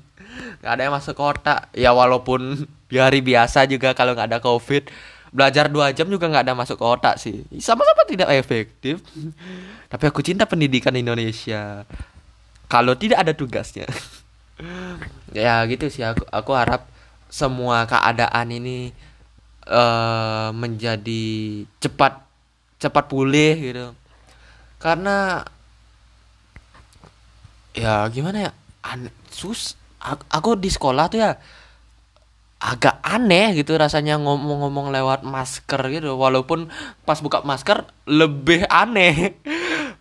nggak 0.61 0.73
ada 0.75 0.83
yang 0.87 0.95
masuk 0.95 1.15
kotak 1.17 1.71
ya 1.75 1.91
walaupun 1.91 2.67
di 2.91 2.97
hari 3.01 3.25
biasa 3.25 3.67
juga 3.67 3.97
kalau 3.97 4.15
nggak 4.15 4.29
ada 4.31 4.41
covid 4.43 4.87
belajar 5.35 5.67
dua 5.67 5.91
jam 5.91 6.07
juga 6.07 6.31
nggak 6.31 6.47
ada 6.47 6.55
masuk 6.55 6.79
kotak 6.79 7.19
sih. 7.19 7.43
Sama-sama 7.59 8.07
tidak 8.07 8.31
efektif. 8.39 9.03
Tapi 9.91 10.05
aku 10.07 10.23
cinta 10.23 10.47
pendidikan 10.47 10.95
Indonesia. 10.95 11.83
Kalau 12.71 12.95
tidak 12.95 13.27
ada 13.27 13.35
tugasnya. 13.35 13.91
Ya 15.35 15.59
gitu 15.67 15.91
sih. 15.91 16.07
Aku 16.07 16.23
aku 16.31 16.55
harap 16.55 16.87
semua 17.27 17.91
keadaan 17.91 18.55
ini 18.55 18.95
eh 19.67 20.49
menjadi 20.55 21.27
cepat 21.83 22.23
cepat 22.79 23.11
pulih 23.11 23.59
gitu. 23.59 23.87
Karena 24.79 25.43
ya 27.75 28.07
gimana 28.15 28.47
ya 28.47 28.53
An 28.87 29.11
sus 29.27 29.75
aku, 30.05 30.61
di 30.61 30.69
sekolah 30.69 31.09
tuh 31.09 31.19
ya 31.25 31.33
agak 32.65 32.97
aneh 33.05 33.61
gitu 33.61 33.77
rasanya 33.77 34.17
ngomong-ngomong 34.21 34.93
lewat 34.93 35.21
masker 35.25 35.81
gitu. 35.93 36.17
Walaupun 36.17 36.69
pas 37.09 37.19
buka 37.21 37.41
masker 37.45 37.89
lebih 38.09 38.69
aneh. 38.69 39.15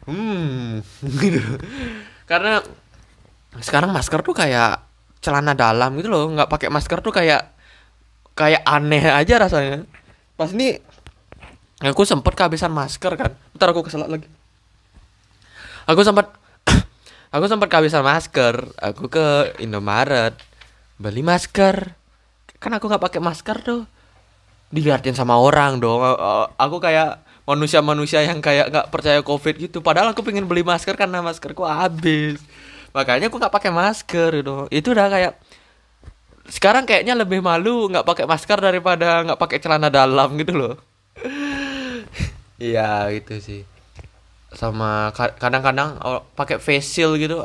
Hmm 0.04 0.84
gitu. 1.24 1.40
Karena 2.28 2.60
sekarang 3.64 3.96
masker 3.96 4.20
tuh 4.20 4.36
kayak 4.36 4.84
celana 5.24 5.56
dalam 5.56 5.96
gitu 5.96 6.12
loh. 6.12 6.28
Nggak 6.28 6.52
pakai 6.52 6.68
masker 6.68 7.00
tuh 7.00 7.16
kayak 7.16 7.56
kayak 8.36 8.68
aneh 8.68 9.00
aja 9.08 9.40
rasanya. 9.40 9.88
Pas 10.36 10.52
ini 10.52 10.76
aku 11.80 12.04
sempet 12.04 12.36
kehabisan 12.36 12.76
masker 12.76 13.16
kan. 13.16 13.32
Ntar 13.56 13.72
aku 13.72 13.88
keselak 13.88 14.12
lagi. 14.12 14.28
Aku 15.88 16.04
sempat 16.04 16.36
aku 17.34 17.46
sempat 17.50 17.68
kehabisan 17.68 18.06
masker. 18.06 18.70
Aku 18.78 19.10
ke 19.10 19.58
Indomaret. 19.58 20.38
Beli 21.02 21.26
masker. 21.26 21.98
Kan 22.62 22.78
aku 22.78 22.86
nggak 22.86 23.02
pakai 23.02 23.20
masker 23.20 23.58
tuh. 23.66 23.82
Diliatin 24.70 25.18
sama 25.18 25.42
orang 25.42 25.82
dong. 25.82 26.06
Aku 26.62 26.78
kayak 26.78 27.26
manusia-manusia 27.50 28.24
yang 28.24 28.40
kayak 28.40 28.70
nggak 28.70 28.88
percaya 28.94 29.20
covid 29.26 29.58
gitu. 29.58 29.82
Padahal 29.82 30.14
aku 30.14 30.22
pengen 30.22 30.46
beli 30.46 30.62
masker 30.62 30.94
karena 30.94 31.26
maskerku 31.26 31.66
habis. 31.66 32.40
Makanya 32.94 33.34
aku 33.34 33.42
nggak 33.42 33.52
pakai 33.52 33.72
masker 33.74 34.30
gitu. 34.40 34.70
Itu 34.70 34.94
udah 34.94 35.10
kayak 35.10 35.34
sekarang 36.54 36.86
kayaknya 36.86 37.18
lebih 37.18 37.42
malu 37.42 37.90
nggak 37.90 38.06
pakai 38.06 38.26
masker 38.30 38.62
daripada 38.62 39.26
nggak 39.26 39.42
pakai 39.42 39.58
celana 39.58 39.90
dalam 39.90 40.38
gitu 40.38 40.54
loh. 40.54 40.76
Iya 42.64 43.12
gitu 43.12 43.44
sih 43.44 43.73
sama 44.54 45.10
ka- 45.18 45.34
kadang-kadang 45.38 45.98
oh, 46.06 46.22
pakai 46.38 46.62
face 46.62 46.86
shield 46.86 47.18
gitu 47.18 47.42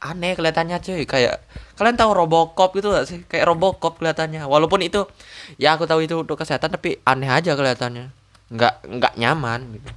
aneh 0.00 0.32
kelihatannya 0.36 0.80
cuy. 0.80 1.04
Kayak 1.04 1.44
kalian 1.76 1.96
tahu 1.96 2.12
Robocop 2.16 2.72
gitu 2.76 2.92
gak 2.92 3.06
sih? 3.08 3.20
Kayak 3.28 3.52
Robocop 3.52 4.00
kelihatannya. 4.00 4.48
Walaupun 4.48 4.80
itu 4.84 5.04
ya 5.60 5.76
aku 5.76 5.84
tahu 5.84 6.04
itu 6.04 6.16
untuk 6.20 6.40
kesehatan 6.40 6.72
tapi 6.72 7.00
aneh 7.04 7.28
aja 7.28 7.56
kelihatannya. 7.56 8.12
Nggak 8.50 8.74
nggak 8.88 9.14
nyaman 9.20 9.60
gitu. 9.78 9.90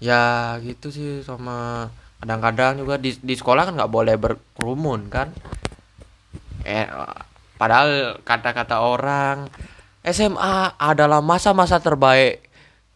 Ya 0.00 0.56
gitu 0.64 0.88
sih 0.94 1.10
sama 1.26 1.88
kadang-kadang 2.22 2.80
juga 2.80 2.96
di 2.96 3.16
di 3.20 3.34
sekolah 3.36 3.68
kan 3.68 3.74
nggak 3.76 3.92
boleh 3.92 4.14
berkerumun 4.16 5.10
kan? 5.10 5.28
Eh 6.64 6.86
padahal 7.60 8.20
kata-kata 8.24 8.80
orang 8.80 9.50
SMA 10.06 10.80
adalah 10.80 11.20
masa-masa 11.20 11.82
terbaik. 11.82 12.46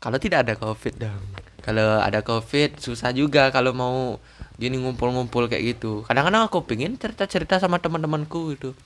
Kalau 0.01 0.17
tidak 0.21 0.45
ada 0.49 0.55
covid 0.57 0.95
dong 1.01 1.34
kalau 1.65 1.97
ada 1.97 2.21
covid 2.21 2.77
susah 2.77 3.17
juga 3.17 3.49
kalau 3.49 3.73
mau 3.73 4.21
gini 4.61 4.77
ngumpul-ngumpul 4.77 5.49
kayak 5.49 5.81
gitu. 5.81 6.05
Kadang-kadang 6.05 6.45
aku 6.45 6.61
pengen 6.69 7.01
cerita-cerita 7.01 7.57
sama 7.57 7.81
teman-temanku 7.81 8.53
gitu. 8.53 8.77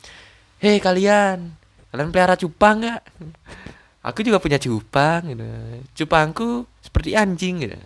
Hei 0.63 0.79
kalian 0.79 1.59
kalian 1.91 2.09
pelihara 2.15 2.39
cupang 2.39 2.87
nggak? 2.87 3.03
Aku 4.09 4.23
juga 4.23 4.39
punya 4.39 4.57
cupang 4.63 5.27
gitu. 5.27 5.45
Cupangku 5.99 6.71
seperti 6.81 7.19
anjing 7.19 7.67
gitu. 7.67 7.77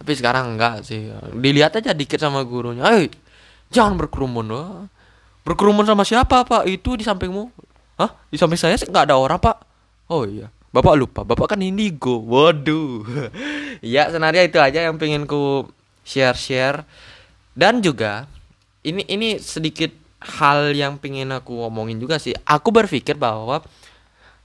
Tapi 0.00 0.12
sekarang 0.16 0.56
enggak 0.56 0.82
sih. 0.88 1.12
Dilihat 1.36 1.76
aja 1.76 1.92
dikit 1.92 2.18
sama 2.18 2.42
gurunya. 2.48 2.82
Eh 2.96 3.12
jangan 3.68 4.00
berkerumun 4.00 4.48
wah. 4.48 4.88
berkerumun 5.44 5.84
sama 5.84 6.02
siapa 6.02 6.48
pak? 6.48 6.64
Itu 6.64 6.96
di 6.96 7.04
sampingmu. 7.04 7.68
Hah? 7.98 8.10
Di 8.30 8.38
samping 8.38 8.56
saya 8.56 8.78
nggak 8.78 9.10
ada 9.10 9.18
orang, 9.18 9.42
Pak. 9.42 9.56
Oh 10.06 10.22
iya. 10.22 10.48
Bapak 10.68 10.94
lupa, 11.00 11.20
Bapak 11.24 11.56
kan 11.56 11.60
indigo. 11.64 12.20
Waduh. 12.20 13.04
ya, 13.84 14.12
sebenarnya 14.12 14.44
itu 14.44 14.60
aja 14.60 14.84
yang 14.84 15.00
pengen 15.00 15.24
ku 15.24 15.64
share-share. 16.04 16.84
Dan 17.56 17.80
juga 17.80 18.28
ini 18.84 19.02
ini 19.08 19.40
sedikit 19.40 19.90
hal 20.22 20.74
yang 20.74 21.00
pengen 21.00 21.32
aku 21.32 21.56
ngomongin 21.66 21.98
juga 21.98 22.20
sih. 22.20 22.36
Aku 22.44 22.68
berpikir 22.70 23.16
bahwa 23.16 23.64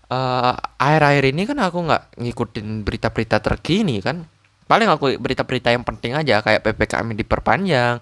uh, 0.09 0.53
akhir-akhir 0.79 1.23
ini 1.33 1.41
kan 1.43 1.59
aku 1.59 1.77
nggak 1.83 2.03
ngikutin 2.19 2.67
berita-berita 2.87 3.37
terkini 3.43 3.99
kan. 3.99 4.25
Paling 4.63 4.87
aku 4.87 5.19
berita-berita 5.19 5.75
yang 5.75 5.83
penting 5.83 6.15
aja 6.15 6.39
kayak 6.39 6.63
PPKM 6.63 7.13
diperpanjang, 7.19 7.99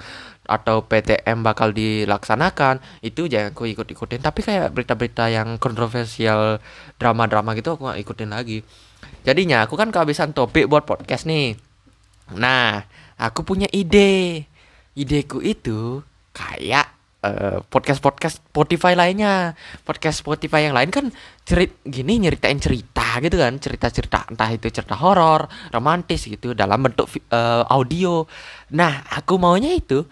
atau 0.50 0.84
PTM 0.84 1.46
bakal 1.46 1.72
dilaksanakan 1.72 2.82
itu 3.06 3.30
jangan 3.30 3.54
aku 3.54 3.70
ikut 3.70 3.86
ikutin 3.86 4.22
tapi 4.26 4.42
kayak 4.42 4.74
berita-berita 4.74 5.30
yang 5.30 5.62
kontroversial 5.62 6.58
drama-drama 6.98 7.54
gitu 7.54 7.78
aku 7.78 7.92
gak 7.94 8.02
ikutin 8.02 8.32
lagi. 8.34 8.66
Jadinya 9.22 9.66
aku 9.66 9.78
kan 9.78 9.94
kehabisan 9.94 10.34
topik 10.34 10.66
buat 10.66 10.86
podcast 10.86 11.30
nih. 11.30 11.54
Nah 12.38 12.86
aku 13.22 13.46
punya 13.46 13.70
ide. 13.70 14.46
Ideku 14.92 15.40
itu 15.40 16.04
kayak 16.36 16.92
uh, 17.24 17.64
podcast 17.70 18.02
podcast 18.02 18.42
Spotify 18.42 18.98
lainnya. 18.98 19.54
Podcast 19.86 20.26
Spotify 20.26 20.68
yang 20.68 20.76
lain 20.76 20.90
kan 20.92 21.14
cerit 21.46 21.80
gini 21.86 22.18
nyeritain 22.18 22.58
cerita 22.58 23.22
gitu 23.22 23.38
kan. 23.40 23.56
Cerita 23.62 23.88
cerita 23.94 24.26
entah 24.26 24.50
itu 24.52 24.68
cerita 24.74 24.98
horor 24.98 25.48
romantis 25.72 26.26
gitu 26.26 26.58
dalam 26.58 26.82
bentuk 26.82 27.08
uh, 27.32 27.64
audio. 27.70 28.26
Nah 28.74 29.06
aku 29.14 29.38
maunya 29.38 29.78
itu 29.78 30.04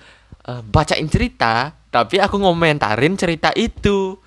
uh, 0.50 0.62
bacain 0.66 1.06
cerita 1.06 1.78
tapi 1.89 2.22
aku 2.22 2.41
ngomentarin 2.41 3.18
cerita 3.18 3.54
itu. 3.54 4.18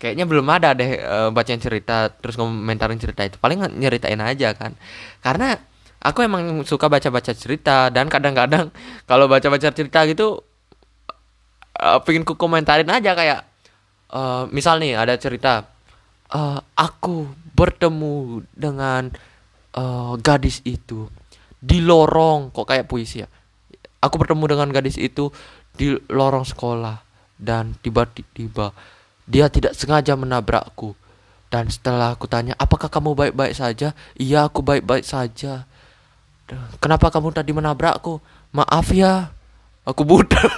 Kayaknya 0.00 0.24
belum 0.24 0.46
ada 0.48 0.72
deh 0.72 0.96
uh, 0.96 1.28
bacain 1.30 1.60
cerita 1.60 2.08
terus 2.10 2.38
ngomentarin 2.38 2.98
cerita 2.98 3.22
itu. 3.26 3.36
Paling 3.36 3.78
nyeritain 3.78 4.18
aja 4.18 4.56
kan. 4.56 4.74
Karena 5.20 5.54
aku 6.00 6.24
emang 6.24 6.64
suka 6.66 6.88
baca-baca 6.88 7.30
cerita 7.36 7.92
dan 7.92 8.08
kadang-kadang 8.08 8.72
kalau 9.10 9.28
baca-baca 9.28 9.70
cerita 9.70 10.02
gitu 10.08 10.40
uh, 11.78 11.98
pengen 12.02 12.24
ku 12.24 12.34
komentarin 12.34 12.88
aja 12.88 13.12
kayak 13.12 13.40
uh, 14.10 14.48
misal 14.48 14.80
nih 14.80 14.96
ada 14.96 15.14
cerita 15.20 15.68
uh, 16.32 16.58
aku 16.74 17.28
bertemu 17.52 18.40
dengan 18.56 19.12
uh, 19.76 20.16
gadis 20.16 20.64
itu 20.64 21.06
di 21.60 21.84
lorong. 21.84 22.50
Kok 22.56 22.66
kayak 22.66 22.88
puisi 22.88 23.20
ya 23.20 23.28
Aku 24.00 24.16
bertemu 24.16 24.44
dengan 24.48 24.68
gadis 24.72 24.96
itu 24.96 25.28
di 25.76 25.92
lorong 26.08 26.48
sekolah 26.48 27.04
dan 27.36 27.76
tiba-tiba 27.84 28.72
dia 29.28 29.46
tidak 29.52 29.76
sengaja 29.76 30.16
menabrakku. 30.16 30.96
Dan 31.50 31.66
setelah 31.66 32.14
aku 32.14 32.30
tanya, 32.30 32.54
"Apakah 32.56 32.88
kamu 32.88 33.12
baik-baik 33.12 33.54
saja?" 33.58 33.92
"Iya, 34.14 34.46
aku 34.46 34.62
baik-baik 34.62 35.02
saja." 35.02 35.66
"Kenapa 36.78 37.10
kamu 37.10 37.34
tadi 37.34 37.50
menabrakku?" 37.52 38.22
"Maaf 38.54 38.94
ya, 38.94 39.34
aku 39.84 40.02
buta." 40.06 40.40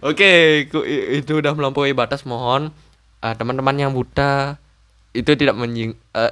Oke, 0.00 0.64
okay, 0.70 1.20
itu 1.20 1.42
udah 1.42 1.52
melampaui 1.52 1.92
batas. 1.92 2.24
Mohon 2.24 2.72
uh, 3.20 3.34
teman-teman 3.36 3.76
yang 3.76 3.92
buta 3.92 4.56
itu 5.10 5.30
tidak 5.34 5.58
menying 5.58 5.98
uh, 6.14 6.30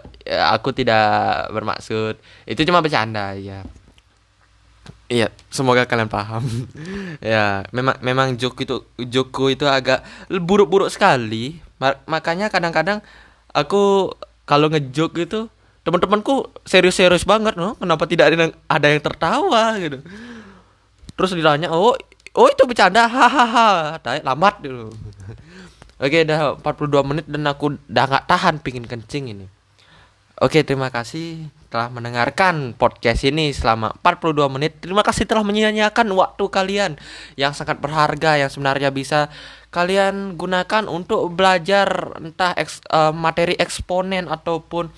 aku 0.55 0.71
tidak 0.71 1.51
bermaksud. 1.51 2.19
Itu 2.47 2.63
cuma 2.63 2.83
bercanda 2.83 3.35
ya 3.35 3.67
iya 5.09 5.33
semoga 5.49 5.89
kalian 5.89 6.09
paham. 6.13 6.45
Ya 7.25 7.67
memang 7.75 7.99
memang 8.05 8.29
joke 8.39 8.63
itu 8.63 8.85
joke 9.09 9.51
itu 9.51 9.67
agak 9.67 10.05
buruk-buruk 10.31 10.93
sekali. 10.93 11.59
Makanya 12.07 12.53
kadang-kadang 12.53 13.03
aku 13.51 14.15
kalau 14.47 14.71
ngejoke 14.71 15.27
itu 15.27 15.51
teman-temanku 15.83 16.53
serius-serius 16.69 17.25
banget 17.25 17.57
no 17.57 17.73
kenapa 17.81 18.05
tidak 18.05 18.31
ada 18.31 18.37
yang, 18.37 18.55
ada 18.69 18.87
yang 18.87 19.03
tertawa? 19.03 19.63
gitu. 19.81 19.99
Terus 21.19 21.35
ditanya 21.35 21.73
oh 21.73 21.97
oh 22.37 22.47
itu 22.47 22.63
bercanda? 22.69 23.09
Hahaha 23.11 23.99
lambat. 24.23 24.63
dulu 24.63 24.95
Oke, 25.99 26.23
udah 26.23 26.63
42 26.63 27.03
menit 27.03 27.27
dan 27.27 27.43
aku 27.51 27.75
udah 27.75 28.05
gak 28.07 28.27
tahan 28.31 28.63
pingin 28.63 28.87
kencing 28.87 29.35
ini. 29.35 29.47
Oke, 30.39 30.63
terima 30.63 30.87
kasih 30.95 31.51
telah 31.67 31.91
mendengarkan 31.91 32.71
podcast 32.79 33.27
ini 33.27 33.51
selama 33.51 33.91
42 34.07 34.47
menit. 34.47 34.79
Terima 34.79 35.03
kasih 35.03 35.27
telah 35.27 35.43
menyanyiakan 35.43 36.07
waktu 36.15 36.45
kalian 36.47 36.95
yang 37.35 37.51
sangat 37.51 37.83
berharga 37.83 38.39
yang 38.39 38.47
sebenarnya 38.47 38.95
bisa 38.95 39.35
kalian 39.75 40.39
gunakan 40.39 40.87
untuk 40.87 41.27
belajar 41.35 42.15
entah 42.23 42.55
eks, 42.55 42.79
uh, 42.95 43.11
materi 43.11 43.59
eksponen 43.59 44.31
ataupun 44.31 44.95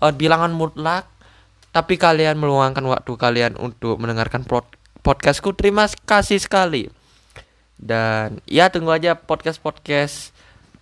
uh, 0.00 0.12
bilangan 0.16 0.56
mutlak. 0.56 1.04
Tapi 1.68 2.00
kalian 2.00 2.40
meluangkan 2.40 2.82
waktu 2.88 3.12
kalian 3.20 3.60
untuk 3.60 4.00
mendengarkan 4.00 4.48
podcastku. 5.04 5.52
Terima 5.52 5.84
kasih 6.08 6.40
sekali. 6.40 6.88
Dan 7.76 8.40
ya 8.48 8.72
tunggu 8.72 8.96
aja 8.96 9.14
podcast-podcast 9.14 10.37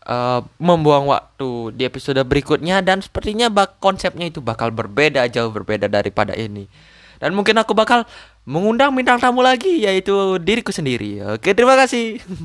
uh, 0.07 0.41
membuang 0.57 1.11
waktu 1.11 1.75
di 1.75 1.83
episode 1.85 2.23
berikutnya 2.23 2.81
dan 2.81 3.03
sepertinya 3.03 3.51
bak 3.51 3.83
konsepnya 3.83 4.31
itu 4.31 4.41
bakal 4.41 4.71
berbeda 4.71 5.27
jauh 5.29 5.51
berbeda 5.51 5.91
daripada 5.91 6.33
ini. 6.33 6.71
Dan 7.17 7.33
mungkin 7.33 7.57
aku 7.57 7.73
bakal 7.73 8.05
mengundang 8.47 8.93
bintang 8.95 9.19
tamu 9.19 9.41
lagi 9.41 9.83
yaitu 9.83 10.39
diriku 10.39 10.71
sendiri. 10.71 11.25
Oke, 11.37 11.57
terima 11.57 11.75
kasih. 11.75 12.21